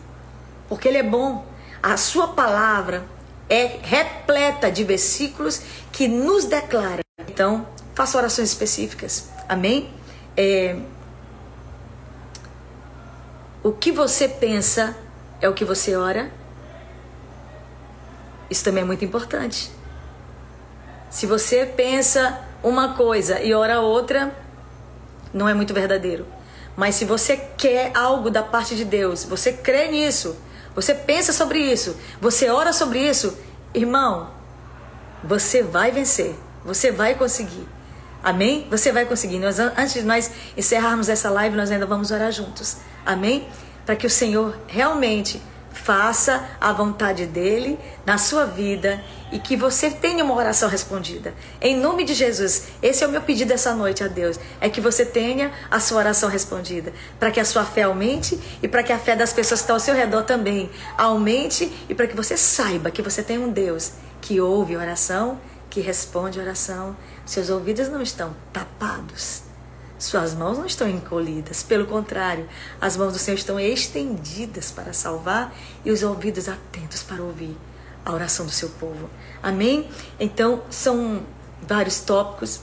Porque 0.69 0.87
Ele 0.87 0.99
é 0.99 1.03
bom. 1.03 1.45
A 1.83 1.97
sua 1.97 2.29
palavra 2.29 3.16
é 3.49 3.79
repleta 3.83 4.71
de 4.71 4.85
versículos 4.85 5.61
que 5.93 6.09
nos 6.09 6.45
declara. 6.45 7.01
Então, 7.29 7.67
faça 7.95 8.19
orações 8.19 8.49
específicas. 8.49 9.29
Amém? 9.49 9.91
É... 10.37 10.77
O 13.63 13.73
que 13.73 13.91
você 13.91 14.29
pensa 14.29 14.97
é 15.41 15.49
o 15.49 15.55
que 15.55 15.65
você 15.65 15.97
ora. 15.97 16.31
Isso 18.49 18.63
também 18.63 18.83
é 18.83 18.87
muito 18.87 19.05
importante. 19.05 19.71
Se 21.11 21.27
você 21.27 21.67
pensa 21.67 22.41
uma 22.63 22.95
coisa 22.95 23.41
e 23.41 23.55
ora 23.55 23.81
outra, 23.81 24.35
não 25.33 25.49
é 25.49 25.55
muito 25.55 25.73
verdadeiro. 25.73 26.27
Mas 26.77 26.95
se 26.95 27.05
você 27.05 27.37
quer 27.37 27.91
algo 27.97 28.31
da 28.31 28.43
parte 28.43 28.77
de 28.77 28.85
Deus, 28.85 29.25
você 29.25 29.53
crê 29.53 29.89
nisso, 29.89 30.37
você 30.77 30.95
pensa 30.95 31.33
sobre 31.33 31.59
isso, 31.59 31.97
você 32.21 32.51
ora 32.51 32.73
sobre 32.73 33.01
isso, 33.01 33.37
irmão, 33.75 34.31
você 35.25 35.63
vai 35.63 35.91
vencer, 35.91 36.37
você 36.65 36.93
vai 36.93 37.15
conseguir. 37.15 37.67
Amém? 38.23 38.67
Você 38.71 38.93
vai 38.93 39.07
conseguir. 39.07 39.39
Nós, 39.39 39.59
antes 39.59 39.95
de 39.95 40.03
nós 40.03 40.31
encerrarmos 40.57 41.09
essa 41.09 41.31
live, 41.31 41.57
nós 41.57 41.71
ainda 41.71 41.87
vamos 41.87 42.11
orar 42.11 42.31
juntos. 42.31 42.79
Amém? 43.05 43.49
Para 43.87 43.97
que 43.97 44.07
o 44.07 44.11
Senhor 44.11 44.57
realmente 44.67 45.41
faça 45.77 46.49
a 46.61 46.73
vontade 46.73 47.27
dele 47.27 47.79
na 48.05 48.19
sua 48.19 48.45
vida 48.45 49.03
e 49.31 49.39
que 49.39 49.57
você 49.57 49.91
tenha 49.91 50.25
uma 50.25 50.35
oração 50.35 50.69
respondida. 50.69 51.35
Em 51.61 51.77
nome 51.77 52.05
de 52.05 52.15
Jesus, 52.15 52.69
esse 52.83 53.05
é 53.05 53.07
o 53.07 53.11
meu 53.11 53.21
pedido 53.21 53.53
essa 53.53 53.75
noite 53.75 54.03
a 54.03 54.09
Deus, 54.09 54.39
é 54.61 54.69
que 54.69 54.81
você 54.81 55.05
tenha 55.05 55.53
a 55.71 55.79
sua 55.79 55.99
oração 55.99 56.29
respondida, 56.29 56.93
para 57.19 57.31
que 57.31 57.41
a 57.41 57.45
sua 57.45 57.65
fé 57.65 57.83
aumente 57.83 58.41
e 58.63 58.69
para 58.69 58.83
que 58.83 58.93
a 58.93 58.99
fé 58.99 59.15
das 59.15 59.33
pessoas 59.33 59.61
que 59.61 59.65
estão 59.65 59.77
ao 59.77 59.81
seu 59.81 59.95
redor 59.95 60.23
também 60.23 60.71
aumente 60.97 61.71
e 61.89 61.95
para 61.95 62.07
que 62.07 62.17
você 62.17 62.37
saiba 62.37 62.91
que 62.91 63.03
você 63.03 63.23
tem 63.23 63.39
um 63.39 63.51
Deus 63.51 63.93
que 64.21 64.41
ouve 64.41 64.77
oração, 64.77 65.39
que 65.69 65.81
responde 65.81 66.41
oração. 66.41 66.97
Seus 67.25 67.51
ouvidos 67.51 67.89
não 67.89 68.01
estão 68.01 68.35
tapados 68.53 69.46
suas 69.99 70.35
mãos 70.35 70.59
não 70.59 70.67
estão 70.67 70.89
encolhidas, 70.89 71.63
pelo 71.63 71.87
contrário, 71.87 72.49
as 72.81 72.97
mãos 72.97 73.13
do 73.13 73.19
Senhor 73.19 73.37
estão 73.37 73.59
estendidas 73.59 74.71
para 74.71 74.93
salvar 74.93 75.55
e 75.85 75.91
os 75.91 76.03
ouvidos 76.03 76.49
atentos 76.49 77.03
para 77.03 77.23
ouvir 77.23 77.57
a 78.05 78.13
oração 78.13 78.47
do 78.47 78.53
seu 78.53 78.69
povo. 78.71 79.11
Amém? 79.43 79.89
Então, 80.21 80.63
são 80.71 81.23
vários 81.63 82.01
tópicos. 82.01 82.61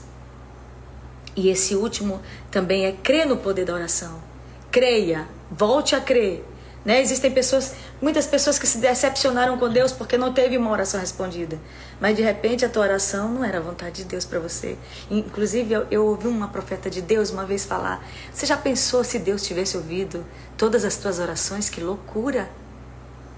E 1.36 1.48
esse 1.48 1.74
último 1.74 2.22
também 2.50 2.86
é 2.86 2.92
crer 2.92 3.26
no 3.26 3.36
poder 3.36 3.64
da 3.64 3.74
oração. 3.74 4.22
Creia, 4.70 5.28
volte 5.50 5.94
a 5.94 6.00
crer. 6.00 6.44
Né? 6.84 7.00
Existem 7.00 7.30
pessoas, 7.30 7.74
muitas 8.00 8.26
pessoas 8.26 8.58
que 8.58 8.66
se 8.66 8.78
decepcionaram 8.78 9.56
com 9.56 9.68
Deus 9.70 9.90
porque 9.90 10.18
não 10.18 10.32
teve 10.32 10.58
uma 10.58 10.70
oração 10.70 11.00
respondida. 11.00 11.58
Mas 11.98 12.16
de 12.16 12.22
repente 12.22 12.64
a 12.64 12.68
tua 12.68 12.82
oração 12.82 13.28
não 13.28 13.44
era 13.44 13.58
a 13.58 13.60
vontade 13.60 14.02
de 14.02 14.04
Deus 14.04 14.26
para 14.26 14.38
você. 14.38 14.76
Inclusive, 15.10 15.72
eu, 15.72 15.86
eu, 15.90 16.06
ouvi 16.06 16.28
uma 16.28 16.48
profeta 16.48 16.90
de 16.90 17.00
Deus 17.00 17.30
uma 17.30 17.46
vez 17.46 17.64
falar: 17.64 18.06
Você 18.30 18.44
já 18.44 18.56
pensou 18.56 19.02
se 19.02 19.18
Deus 19.18 19.42
tivesse 19.46 19.76
ouvido 19.76 20.24
todas 20.58 20.84
as 20.84 20.96
tuas 20.96 21.18
orações? 21.18 21.70
Que 21.70 21.80
loucura! 21.80 22.50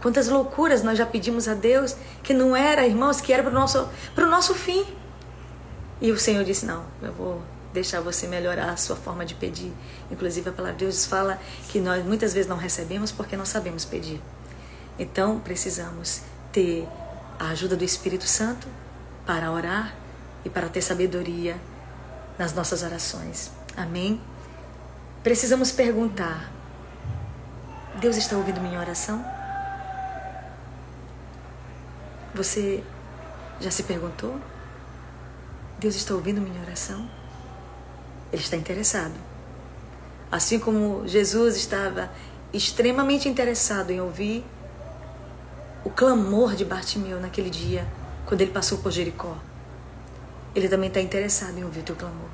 Quantas 0.03 0.29
loucuras 0.29 0.83
nós 0.83 0.99
já 0.99 1.07
pedimos 1.07 1.49
a 1.49 1.55
Deus 1.55 1.97
que 2.23 2.35
não 2.35 2.55
era, 2.55 2.87
irmãos, 2.87 3.21
que 3.21 3.33
era 3.33 3.43
para 3.43 3.51
o 3.51 3.55
nosso, 3.55 3.89
nosso 4.17 4.55
fim. 4.55 4.85
E 6.01 6.11
o 6.11 6.19
Senhor 6.19 6.45
disse: 6.45 6.67
Não, 6.67 6.85
eu 7.01 7.13
vou 7.13 7.43
deixar 7.77 8.01
você 8.01 8.27
melhorar 8.27 8.71
a 8.71 8.77
sua 8.77 8.97
forma 8.97 9.25
de 9.25 9.35
pedir. 9.35 9.73
Inclusive, 10.11 10.49
a 10.49 10.53
palavra 10.53 10.77
de 10.79 10.85
Deus 10.85 11.05
fala 11.05 11.38
que 11.69 11.79
nós 11.79 12.05
muitas 12.05 12.33
vezes 12.33 12.48
não 12.48 12.57
recebemos 12.57 13.13
porque 13.13 13.37
não 13.37 13.44
sabemos 13.44 13.85
pedir. 13.85 14.21
Então, 14.98 15.38
precisamos 15.40 16.23
ter 16.50 16.88
a 17.38 17.48
ajuda 17.48 17.77
do 17.77 17.85
Espírito 17.85 18.27
Santo 18.27 18.67
para 19.27 19.53
orar 19.53 19.94
e 20.42 20.48
para 20.48 20.69
ter 20.71 20.81
sabedoria 20.81 21.57
nas 22.38 22.55
nossas 22.55 22.83
orações. 22.83 23.50
Amém? 23.77 24.21
Precisamos 25.23 25.71
perguntar: 25.71 26.50
Deus 28.00 28.17
está 28.17 28.37
ouvindo 28.37 28.61
minha 28.61 28.81
oração? 28.81 29.23
Você 32.35 32.83
já 33.61 33.71
se 33.71 33.83
perguntou? 33.83 34.40
Deus 35.79 35.94
está 35.94 36.15
ouvindo 36.15 36.40
minha 36.40 36.63
oração? 36.63 37.07
Ele 38.33 38.42
está 38.42 38.56
interessado. 38.56 39.14
Assim 40.31 40.58
como 40.58 41.06
Jesus 41.06 41.56
estava 41.56 42.10
extremamente 42.52 43.29
interessado 43.29 43.90
em 43.90 44.00
ouvir 44.00 44.44
o 45.85 45.90
clamor 45.90 46.54
de 46.54 46.64
Bartimeu 46.64 47.20
naquele 47.20 47.50
dia, 47.50 47.87
quando 48.27 48.40
ele 48.40 48.50
passou 48.50 48.79
por 48.79 48.90
Jericó. 48.90 49.37
Ele 50.54 50.68
também 50.68 50.88
está 50.88 51.00
interessado 51.00 51.56
em 51.58 51.64
ouvir 51.64 51.81
o 51.81 51.85
teu 51.85 51.96
clamor. 51.96 52.29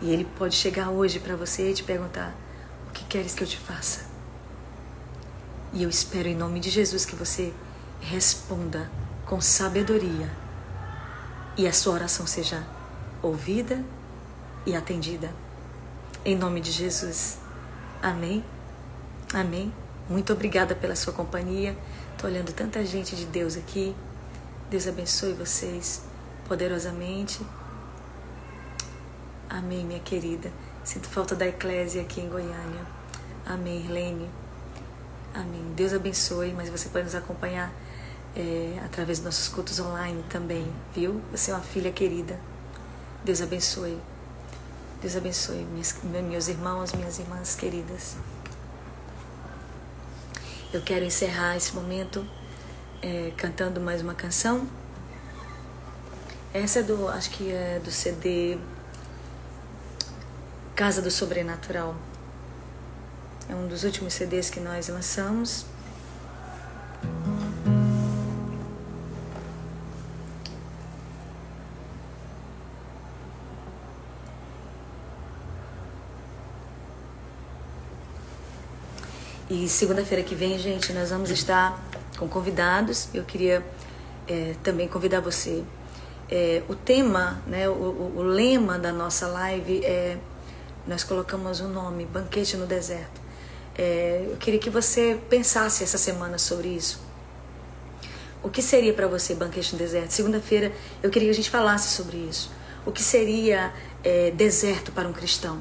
E 0.00 0.10
ele 0.10 0.24
pode 0.38 0.54
chegar 0.54 0.90
hoje 0.90 1.18
para 1.18 1.36
você 1.36 1.70
e 1.70 1.74
te 1.74 1.82
perguntar: 1.82 2.34
O 2.88 2.92
que 2.92 3.04
queres 3.04 3.34
que 3.34 3.42
eu 3.42 3.46
te 3.46 3.58
faça? 3.58 4.06
E 5.72 5.82
eu 5.82 5.90
espero 5.90 6.28
em 6.28 6.34
nome 6.34 6.60
de 6.60 6.70
Jesus 6.70 7.04
que 7.04 7.16
você 7.16 7.52
responda 8.00 8.90
com 9.26 9.40
sabedoria 9.40 10.30
e 11.56 11.66
a 11.66 11.72
sua 11.72 11.94
oração 11.94 12.26
seja 12.26 12.62
ouvida 13.22 13.82
e 14.66 14.74
atendida. 14.74 15.32
em 16.24 16.36
nome 16.36 16.60
de 16.60 16.72
Jesus. 16.72 17.38
Amém. 18.02 18.44
Amém. 19.32 19.72
Muito 20.10 20.32
obrigada 20.32 20.74
pela 20.74 20.96
sua 20.96 21.12
companhia. 21.12 21.76
Estou 22.12 22.28
olhando 22.28 22.52
tanta 22.52 22.84
gente 22.84 23.14
de 23.14 23.26
Deus 23.26 23.56
aqui. 23.56 23.94
Deus 24.68 24.88
abençoe 24.88 25.34
vocês 25.34 26.02
poderosamente. 26.48 27.40
Amém, 29.48 29.84
minha 29.84 30.00
querida. 30.00 30.50
Sinto 30.82 31.08
falta 31.08 31.36
da 31.36 31.46
eclésia 31.46 32.02
aqui 32.02 32.20
em 32.20 32.28
Goiânia. 32.28 32.84
Amém, 33.46 33.84
Helene. 33.86 34.28
Amém. 35.32 35.72
Deus 35.76 35.92
abençoe, 35.92 36.52
mas 36.52 36.68
você 36.68 36.88
pode 36.88 37.04
nos 37.04 37.14
acompanhar 37.14 37.72
é, 38.34 38.80
através 38.84 39.18
dos 39.18 39.26
nossos 39.26 39.48
cultos 39.48 39.78
online 39.78 40.24
também, 40.28 40.66
viu? 40.92 41.20
Você 41.30 41.52
é 41.52 41.54
uma 41.54 41.62
filha 41.62 41.92
querida. 41.92 42.38
Deus 43.24 43.40
abençoe. 43.40 43.96
Deus 45.00 45.14
abençoe 45.14 45.64
minhas, 45.64 45.94
meus 46.02 46.48
irmãos, 46.48 46.92
minhas 46.92 47.18
irmãs 47.18 47.54
queridas. 47.54 48.16
Eu 50.72 50.80
quero 50.82 51.04
encerrar 51.04 51.56
esse 51.56 51.74
momento 51.74 52.26
é, 53.02 53.30
cantando 53.36 53.78
mais 53.78 54.00
uma 54.00 54.14
canção. 54.14 54.66
Essa 56.52 56.80
é 56.80 56.82
do, 56.82 57.08
acho 57.08 57.30
que 57.30 57.52
é 57.52 57.78
do 57.78 57.90
CD 57.90 58.58
Casa 60.74 61.02
do 61.02 61.10
Sobrenatural. 61.10 61.94
É 63.48 63.54
um 63.54 63.68
dos 63.68 63.84
últimos 63.84 64.14
CDs 64.14 64.48
que 64.48 64.60
nós 64.60 64.88
lançamos. 64.88 65.66
E 79.58 79.70
segunda-feira 79.70 80.22
que 80.22 80.34
vem, 80.34 80.58
gente, 80.58 80.92
nós 80.92 81.08
vamos 81.08 81.30
estar 81.30 81.82
com 82.18 82.28
convidados. 82.28 83.08
Eu 83.14 83.24
queria 83.24 83.64
é, 84.28 84.54
também 84.62 84.86
convidar 84.86 85.20
você. 85.20 85.64
É, 86.30 86.62
o 86.68 86.74
tema, 86.74 87.42
né, 87.46 87.66
o, 87.66 87.72
o, 87.72 88.12
o 88.18 88.22
lema 88.22 88.78
da 88.78 88.92
nossa 88.92 89.26
live 89.26 89.82
é 89.82 90.18
nós 90.86 91.02
colocamos 91.02 91.60
o 91.60 91.64
um 91.64 91.68
nome, 91.68 92.04
Banquete 92.04 92.54
no 92.58 92.66
Deserto. 92.66 93.18
É, 93.78 94.26
eu 94.30 94.36
queria 94.36 94.60
que 94.60 94.68
você 94.68 95.18
pensasse 95.30 95.82
essa 95.82 95.96
semana 95.96 96.36
sobre 96.36 96.68
isso. 96.68 97.00
O 98.42 98.50
que 98.50 98.60
seria 98.60 98.92
para 98.92 99.06
você 99.06 99.34
Banquete 99.34 99.72
no 99.72 99.78
Deserto? 99.78 100.10
Segunda-feira 100.10 100.70
eu 101.02 101.08
queria 101.08 101.28
que 101.28 101.32
a 101.32 101.36
gente 101.36 101.48
falasse 101.48 101.96
sobre 101.96 102.18
isso. 102.18 102.52
O 102.84 102.92
que 102.92 103.02
seria 103.02 103.72
é, 104.04 104.30
deserto 104.32 104.92
para 104.92 105.08
um 105.08 105.14
cristão? 105.14 105.60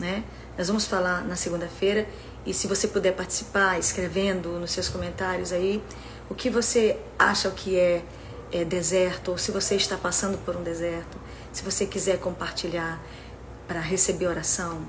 Né? 0.00 0.24
Nós 0.58 0.66
vamos 0.66 0.84
falar 0.84 1.24
na 1.24 1.36
segunda-feira 1.36 2.08
e 2.44 2.54
se 2.54 2.66
você 2.66 2.88
puder 2.88 3.14
participar 3.14 3.78
escrevendo 3.78 4.58
nos 4.58 4.70
seus 4.70 4.88
comentários 4.88 5.52
aí 5.52 5.82
o 6.28 6.34
que 6.34 6.48
você 6.48 6.98
acha 7.18 7.50
que 7.50 7.78
é, 7.78 8.02
é 8.52 8.64
deserto 8.64 9.32
ou 9.32 9.38
se 9.38 9.50
você 9.50 9.74
está 9.74 9.96
passando 9.96 10.38
por 10.38 10.56
um 10.56 10.62
deserto, 10.62 11.18
se 11.52 11.62
você 11.62 11.84
quiser 11.84 12.18
compartilhar 12.18 13.02
para 13.66 13.80
receber 13.80 14.26
oração, 14.28 14.86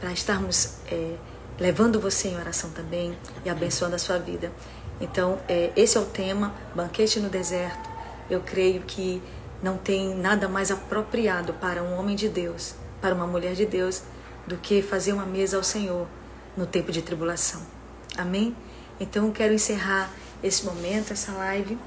para 0.00 0.12
estarmos 0.12 0.74
é, 0.90 1.14
levando 1.58 2.00
você 2.00 2.28
em 2.28 2.36
oração 2.36 2.70
também 2.70 3.16
e 3.44 3.50
abençoando 3.50 3.94
a 3.94 3.98
sua 3.98 4.18
vida. 4.18 4.52
Então, 5.00 5.40
é, 5.48 5.72
esse 5.76 5.96
é 5.96 6.00
o 6.00 6.04
tema, 6.04 6.52
banquete 6.74 7.20
no 7.20 7.28
deserto. 7.28 7.88
Eu 8.28 8.40
creio 8.40 8.82
que 8.82 9.22
não 9.62 9.76
tem 9.76 10.14
nada 10.16 10.48
mais 10.48 10.70
apropriado 10.70 11.54
para 11.54 11.82
um 11.82 11.98
homem 11.98 12.16
de 12.16 12.28
Deus, 12.28 12.74
para 13.00 13.14
uma 13.14 13.26
mulher 13.26 13.54
de 13.54 13.64
Deus, 13.64 14.02
do 14.46 14.56
que 14.56 14.82
fazer 14.82 15.12
uma 15.12 15.26
mesa 15.26 15.56
ao 15.56 15.62
Senhor 15.62 16.06
no 16.56 16.66
tempo 16.66 16.92
de 16.92 17.02
tribulação. 17.02 17.62
Amém? 18.16 18.54
Então, 19.00 19.26
eu 19.26 19.32
quero 19.32 19.52
encerrar 19.52 20.10
esse 20.42 20.64
momento, 20.64 21.12
essa 21.12 21.32
live, 21.32 21.78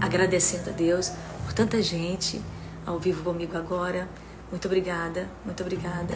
agradecendo 0.00 0.70
a 0.70 0.72
Deus 0.72 1.12
por 1.44 1.52
tanta 1.52 1.82
gente 1.82 2.40
ao 2.86 2.98
vivo 2.98 3.22
comigo 3.22 3.56
agora 3.56 4.08
muito 4.54 4.66
obrigada, 4.66 5.28
muito 5.44 5.62
obrigada. 5.62 6.14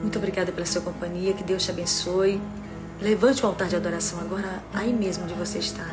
Muito 0.00 0.18
obrigada 0.18 0.50
pela 0.50 0.66
sua 0.66 0.82
companhia. 0.82 1.32
Que 1.32 1.44
Deus 1.44 1.62
te 1.62 1.70
abençoe. 1.70 2.40
Levante 3.00 3.44
o 3.44 3.46
altar 3.46 3.68
de 3.68 3.76
adoração 3.76 4.18
agora, 4.20 4.62
aí 4.72 4.92
mesmo 4.92 5.22
onde 5.22 5.34
você 5.34 5.58
está. 5.58 5.86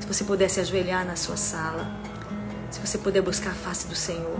Se 0.00 0.06
você 0.06 0.22
puder 0.22 0.48
se 0.48 0.60
ajoelhar 0.60 1.04
na 1.04 1.16
sua 1.16 1.36
sala, 1.36 1.90
se 2.70 2.78
você 2.78 2.96
puder 2.96 3.22
buscar 3.22 3.50
a 3.50 3.54
face 3.54 3.88
do 3.88 3.96
Senhor, 3.96 4.38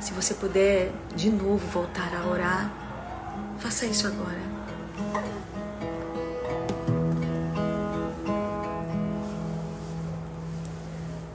se 0.00 0.12
você 0.12 0.34
puder 0.34 0.92
de 1.14 1.30
novo 1.30 1.66
voltar 1.68 2.14
a 2.14 2.26
orar, 2.28 2.70
faça 3.60 3.84
isso 3.84 4.06
agora. 4.06 4.40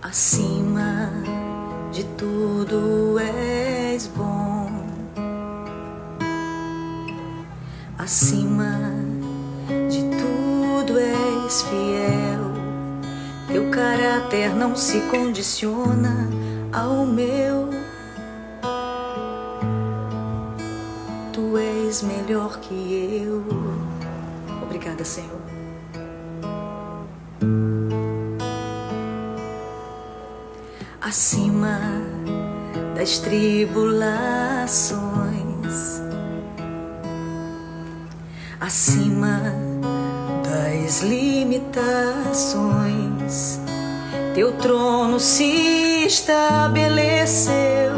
Acima 0.01 1.11
de 1.91 2.03
tudo 2.17 3.19
és 3.19 4.07
bom, 4.07 4.69
acima 7.97 8.91
de 9.89 10.01
tudo 10.17 10.97
és 10.99 11.61
fiel. 11.63 12.55
Teu 13.47 13.69
caráter 13.69 14.55
não 14.55 14.76
se 14.76 14.99
condiciona 15.11 16.28
ao 16.73 17.05
meu. 17.05 17.84
Melhor 22.01 22.59
que 22.59 23.23
eu. 23.23 23.43
Obrigada, 24.63 25.03
Senhor. 25.03 25.45
acima 31.05 31.79
das 32.95 33.19
tribulações, 33.19 36.01
acima 38.59 39.53
das 40.43 41.03
limitações. 41.03 43.59
Teu 44.33 44.53
trono 44.53 45.19
se 45.19 46.07
estabeleceu 46.07 47.93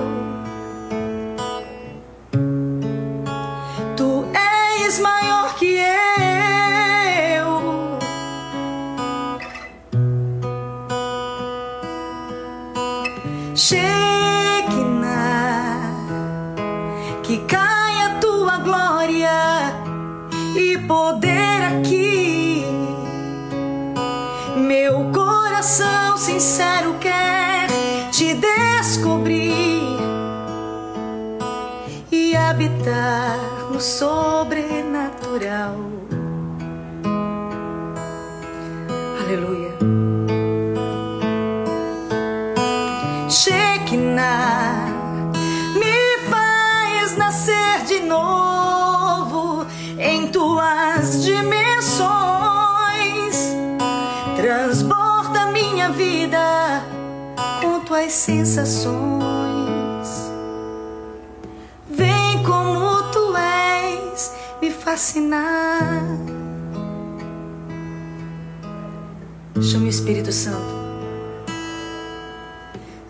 Chame 69.61 69.87
o 69.87 69.89
Espírito 69.89 70.31
Santo. 70.31 70.75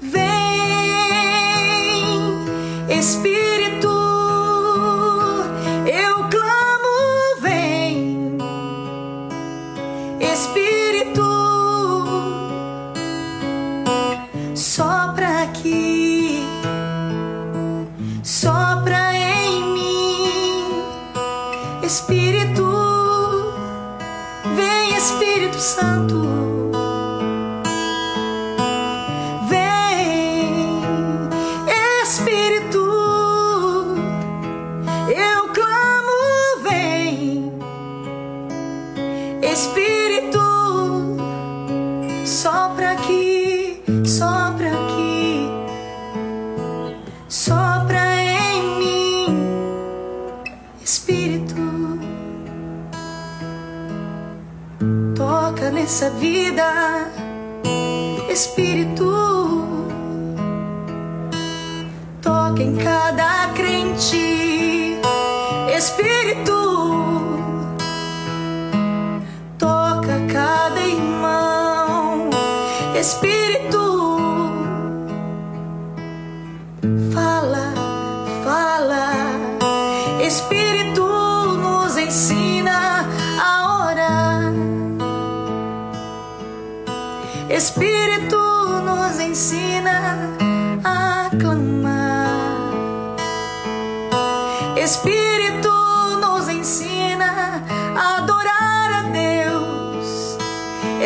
Vem, 0.02 0.24
Espírito, 2.90 3.37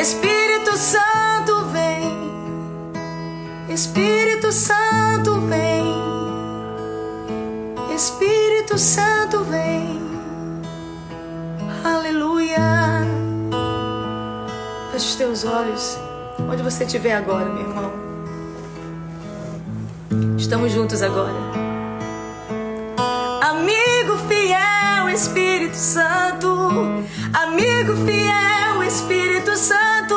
Espírito 0.02 0.76
Santo 0.78 1.66
vem. 1.66 2.18
Espírito 3.70 4.52
Santo 4.52 5.41
vem. 5.41 5.93
Espírito 7.93 8.80
Santo 8.80 9.43
vem. 9.43 10.02
Aleluia. 11.84 13.06
Feche 14.91 15.06
os 15.06 15.16
teus 15.16 15.45
olhos. 15.45 15.99
Onde 16.52 16.64
você 16.64 16.84
estiver 16.84 17.14
agora, 17.14 17.45
meu 17.45 17.62
irmão. 17.62 17.91
Estamos 20.36 20.72
juntos 20.72 21.04
agora. 21.04 21.61
Espírito 25.14 25.76
Santo. 25.76 26.47
Amigo 27.34 27.95
fiel, 28.05 28.84
Espírito 28.84 29.55
Santo. 29.57 30.16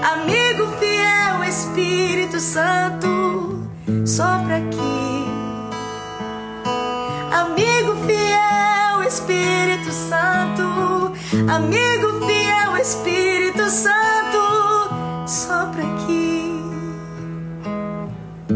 Amigo 0.00 0.68
fiel, 0.78 1.42
Espírito 1.44 2.38
Santo. 2.38 3.68
Sopra 4.06 4.58
aqui. 4.58 5.26
Amigo 7.32 7.96
fiel, 8.06 9.02
Espírito 9.08 9.90
Santo. 9.90 11.12
Amigo 11.52 12.24
fiel, 12.24 12.76
Espírito 12.80 13.68
Santo. 13.68 15.26
Sopra 15.26 15.82
aqui. 15.82 16.62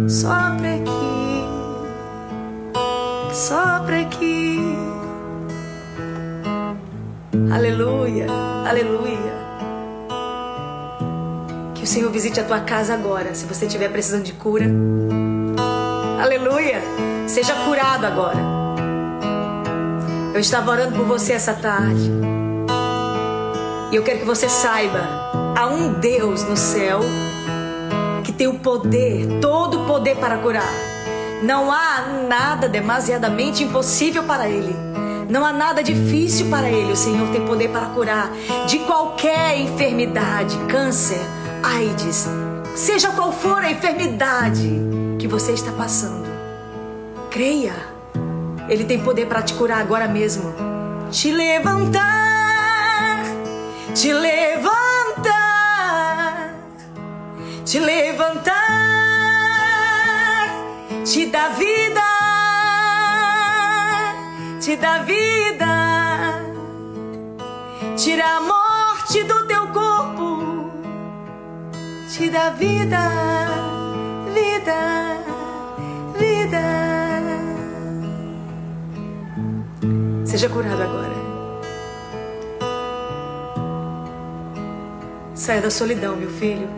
Sopra 0.09 0.77
aqui. 0.77 1.45
Sopra 3.35 4.01
aqui. 4.03 4.86
Aleluia. 7.53 8.27
Aleluia. 8.69 9.47
Que 11.75 11.85
o 11.85 11.87
Senhor 11.87 12.11
visite 12.11 12.41
a 12.41 12.45
tua 12.45 12.61
casa 12.61 12.95
agora, 12.95 13.35
se 13.35 13.47
você 13.47 13.67
estiver 13.67 13.89
precisando 13.91 14.25
de 14.25 14.33
cura. 14.33 14.67
Aleluia. 16.21 16.83
Seja 17.27 17.55
curado 17.65 18.07
agora. 18.07 18.39
Eu 20.35 20.41
estava 20.41 20.71
orando 20.71 20.97
por 20.97 21.07
você 21.07 21.33
essa 21.33 21.55
tarde. 21.55 22.11
E 23.93 23.97
eu 23.97 24.03
quero 24.03 24.19
que 24.19 24.25
você 24.25 24.49
saiba: 24.49 25.01
há 25.57 25.67
um 25.67 25.95
Deus 25.95 26.43
no 26.45 26.57
céu 26.57 27.01
que 28.25 28.33
tem 28.33 28.49
o 28.49 28.59
poder, 28.59 29.41
todo 29.41 29.83
o 29.83 29.87
poder 29.87 30.17
para 30.17 30.39
curar. 30.39 30.73
Não 31.43 31.71
há 31.71 32.25
nada 32.29 32.69
demasiadamente 32.69 33.63
impossível 33.63 34.25
para 34.25 34.49
Ele. 34.49 34.86
Não 35.29 35.45
há 35.45 35.53
nada 35.53 35.83
difícil 35.83 36.49
para 36.49 36.68
Ele. 36.68 36.93
O 36.93 36.97
Senhor 36.97 37.29
tem 37.31 37.45
poder 37.45 37.68
para 37.70 37.87
curar 37.87 38.31
de 38.66 38.79
qualquer 38.81 39.59
enfermidade, 39.59 40.57
câncer, 40.68 41.20
AIDS, 41.62 42.29
seja 42.74 43.11
qual 43.11 43.33
for 43.33 43.62
a 43.62 43.70
enfermidade 43.70 44.70
que 45.18 45.27
você 45.27 45.53
está 45.53 45.72
passando. 45.72 46.27
Creia. 47.31 47.74
Ele 48.68 48.85
tem 48.85 49.01
poder 49.01 49.27
para 49.27 49.43
te 49.43 49.55
curar 49.55 49.81
agora 49.81 50.07
mesmo. 50.09 50.53
Te 51.11 51.31
levantar, 51.31 53.22
te 53.95 54.12
levantar, 54.12 55.35
te 57.64 57.79
levantar, 57.79 58.55
te 61.05 61.27
dá 61.27 61.49
vida, 61.51 62.16
te 64.67 64.77
dá 64.77 64.99
vida, 64.99 66.43
tira 67.97 68.39
a 68.39 68.41
morte 68.41 69.23
do 69.23 69.47
teu 69.47 69.69
corpo, 69.69 70.73
te 72.11 72.29
dá 72.29 72.51
vida, 72.51 72.99
vida, 74.35 75.19
vida. 76.19 76.62
Seja 80.25 80.49
curado 80.49 80.83
agora. 80.83 81.14
Saia 85.33 85.61
da 85.61 85.71
solidão, 85.71 86.17
meu 86.17 86.31
filho. 86.31 86.69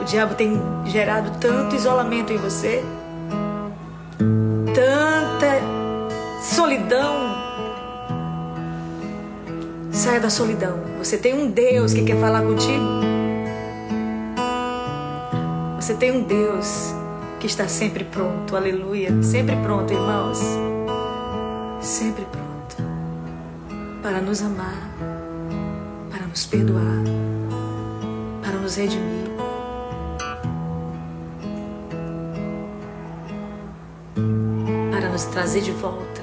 O 0.00 0.04
diabo 0.04 0.36
tem 0.36 0.62
gerado 0.84 1.40
tanto 1.40 1.74
isolamento 1.74 2.32
em 2.32 2.36
você, 2.36 2.84
tanta 4.76 5.62
solidão. 6.42 7.34
Saia 9.90 10.20
da 10.20 10.28
solidão. 10.28 10.78
Você 10.98 11.16
tem 11.16 11.32
um 11.32 11.50
Deus 11.50 11.94
que 11.94 12.04
quer 12.04 12.20
falar 12.20 12.42
contigo. 12.42 12.84
Você 15.80 15.94
tem 15.94 16.12
um 16.12 16.22
Deus 16.22 16.94
que 17.40 17.46
está 17.46 17.66
sempre 17.66 18.04
pronto, 18.04 18.54
aleluia. 18.54 19.22
Sempre 19.22 19.56
pronto, 19.56 19.90
irmãos. 19.94 20.40
Sempre 21.80 22.26
pronto 22.26 22.46
para 24.02 24.20
nos 24.20 24.42
amar, 24.42 24.90
para 26.10 26.26
nos 26.26 26.44
perdoar, 26.44 27.02
para 28.42 28.58
nos 28.58 28.76
redimir. 28.76 29.35
Nos 35.16 35.24
trazer 35.24 35.62
de 35.62 35.70
volta. 35.70 36.20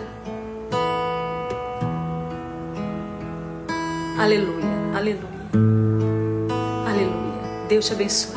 Aleluia, 4.20 4.96
aleluia, 4.96 5.28
aleluia. 6.88 7.66
Deus 7.68 7.88
te 7.88 7.94
abençoe. 7.94 8.36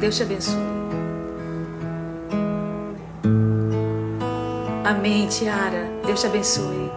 Deus 0.00 0.16
te 0.16 0.24
abençoe. 0.24 0.58
Amém, 4.84 5.28
Tiara. 5.28 5.88
Deus 6.04 6.20
te 6.20 6.26
abençoe. 6.26 6.90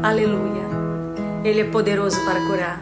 Aleluia. 0.00 0.62
Ele 1.42 1.62
é 1.62 1.64
poderoso 1.64 2.24
para 2.24 2.40
curar. 2.46 2.80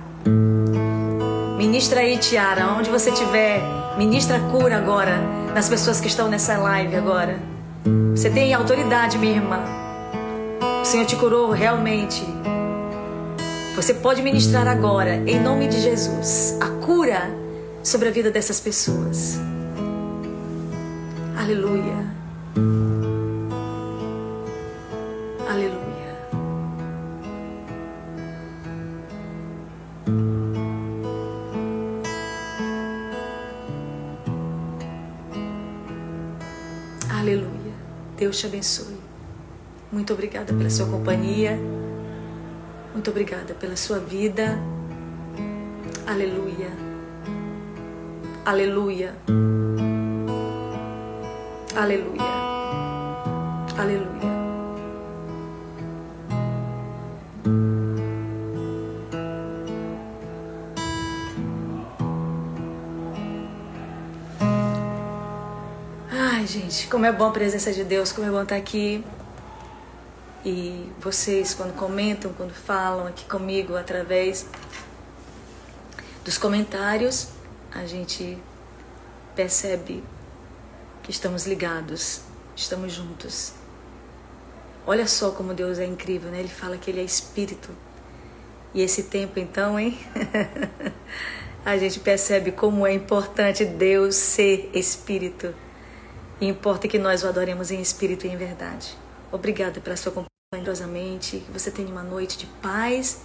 Ministra 1.57 2.01
aí, 2.01 2.19
Tiara, 2.19 2.75
onde 2.79 2.91
você 2.91 3.09
estiver. 3.09 3.63
Ministra 3.97 4.39
cura 4.53 4.77
agora 4.77 5.17
nas 5.55 5.67
pessoas 5.67 5.99
que 5.99 6.09
estão 6.09 6.29
nessa 6.29 6.59
live 6.59 6.95
agora. 6.95 7.60
Você 8.15 8.29
tem 8.31 8.53
autoridade, 8.53 9.17
minha 9.19 9.35
irmã. 9.35 9.61
O 10.83 10.85
Senhor 10.85 11.07
te 11.07 11.17
curou 11.17 11.51
realmente. 11.51 12.23
Você 13.75 13.95
pode 13.95 14.21
ministrar 14.23 14.69
agora, 14.69 15.17
em 15.27 15.41
nome 15.41 15.69
de 15.69 15.81
Jesus, 15.81 16.59
a 16.61 16.69
cura 16.85 17.31
sobre 17.83 18.09
a 18.09 18.11
vida 18.11 18.31
dessas 18.31 18.61
pessoas. 18.61 19.41
Aleluia. 21.37 22.90
Deus 38.31 38.39
te 38.39 38.47
abençoe. 38.47 38.97
Muito 39.91 40.13
obrigada 40.13 40.53
pela 40.53 40.71
sua 40.71 40.87
companhia. 40.87 41.59
Muito 42.93 43.11
obrigada 43.11 43.55
pela 43.55 43.75
sua 43.75 43.99
vida. 43.99 44.57
Aleluia. 46.07 46.71
Aleluia. 48.47 49.17
Aleluia. 51.75 52.23
Aleluia. 53.77 54.40
Gente, 66.81 66.89
como 66.89 67.05
é 67.05 67.13
bom 67.13 67.27
a 67.27 67.31
presença 67.31 67.73
de 67.73 67.85
Deus, 67.85 68.11
como 68.11 68.27
é 68.27 68.31
bom 68.31 68.43
estar 68.43 68.57
aqui. 68.57 69.05
E 70.45 70.91
vocês, 70.99 71.53
quando 71.53 71.75
comentam, 71.75 72.33
quando 72.33 72.55
falam 72.55 73.07
aqui 73.07 73.25
comigo 73.27 73.77
através 73.77 74.47
dos 76.25 76.39
comentários, 76.39 77.29
a 77.71 77.85
gente 77.85 78.39
percebe 79.37 80.03
que 81.03 81.11
estamos 81.11 81.47
ligados, 81.47 82.23
estamos 82.57 82.93
juntos. 82.93 83.53
Olha 84.87 85.07
só 85.07 85.33
como 85.33 85.53
Deus 85.53 85.79
é 85.79 85.85
incrível, 85.85 86.31
né? 86.31 86.41
Ele 86.41 86.49
fala 86.49 86.79
que 86.79 86.91
Ele 86.91 87.01
é 87.01 87.05
Espírito. 87.05 87.69
E 88.73 88.81
esse 88.81 89.05
tempo, 89.05 89.39
então, 89.39 89.79
hein? 89.79 89.99
a 91.63 91.77
gente 91.77 92.01
percebe 92.01 92.53
como 92.53 92.87
é 92.87 92.95
importante 92.95 93.67
Deus 93.67 94.15
ser 94.15 94.71
Espírito. 94.73 95.55
E 96.41 96.47
importa 96.47 96.89
que 96.89 96.99
nós 96.99 97.23
o 97.23 97.29
adoremos 97.29 97.71
em 97.71 97.81
espírito 97.81 98.27
e 98.27 98.31
em 98.31 98.37
verdade. 98.37 98.97
Obrigada 99.31 99.81
pela 99.81 99.97
sua 99.97 100.11
companhia 100.11 100.31
que 100.53 101.53
você 101.53 101.71
tenha 101.71 101.89
uma 101.89 102.03
noite 102.03 102.39
de 102.39 102.47
paz 102.47 103.21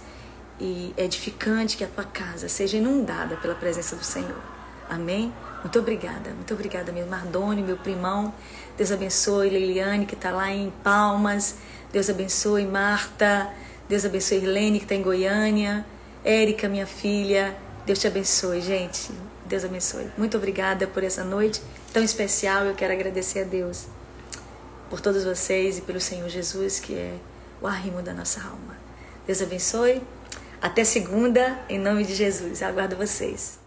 e 0.60 0.94
edificante, 0.96 1.76
que 1.76 1.82
a 1.82 1.88
tua 1.88 2.04
casa 2.04 2.48
seja 2.48 2.76
inundada 2.76 3.36
pela 3.36 3.54
presença 3.54 3.96
do 3.96 4.04
Senhor. 4.04 4.40
Amém? 4.88 5.32
Muito 5.62 5.78
obrigada, 5.78 6.30
muito 6.30 6.54
obrigada 6.54 6.92
meu 6.92 7.06
Mardoni, 7.06 7.62
meu 7.62 7.76
primão. 7.76 8.32
Deus 8.76 8.92
abençoe 8.92 9.50
Leiliane, 9.50 10.06
que 10.06 10.14
está 10.14 10.30
lá 10.30 10.50
em 10.52 10.70
Palmas. 10.84 11.56
Deus 11.90 12.08
abençoe 12.08 12.64
Marta. 12.66 13.50
Deus 13.88 14.04
abençoe 14.04 14.38
Irlene, 14.38 14.78
que 14.78 14.84
está 14.84 14.94
em 14.94 15.02
Goiânia. 15.02 15.84
Érica, 16.22 16.68
minha 16.68 16.86
filha. 16.86 17.56
Deus 17.84 17.98
te 17.98 18.06
abençoe, 18.06 18.60
gente. 18.60 19.10
Deus 19.46 19.64
abençoe. 19.64 20.10
Muito 20.16 20.36
obrigada 20.36 20.86
por 20.86 21.02
essa 21.02 21.24
noite 21.24 21.62
tão 21.96 22.04
especial. 22.04 22.66
Eu 22.66 22.74
quero 22.74 22.92
agradecer 22.92 23.40
a 23.40 23.44
Deus 23.44 23.86
por 24.90 25.00
todos 25.00 25.24
vocês 25.24 25.78
e 25.78 25.80
pelo 25.80 25.98
Senhor 25.98 26.28
Jesus, 26.28 26.78
que 26.78 26.94
é 26.94 27.14
o 27.58 27.66
arrimo 27.66 28.02
da 28.02 28.12
nossa 28.12 28.42
alma. 28.42 28.76
Deus 29.26 29.40
abençoe. 29.40 30.02
Até 30.60 30.84
segunda, 30.84 31.58
em 31.70 31.78
nome 31.78 32.04
de 32.04 32.14
Jesus. 32.14 32.62
Aguardo 32.62 32.96
vocês. 32.96 33.65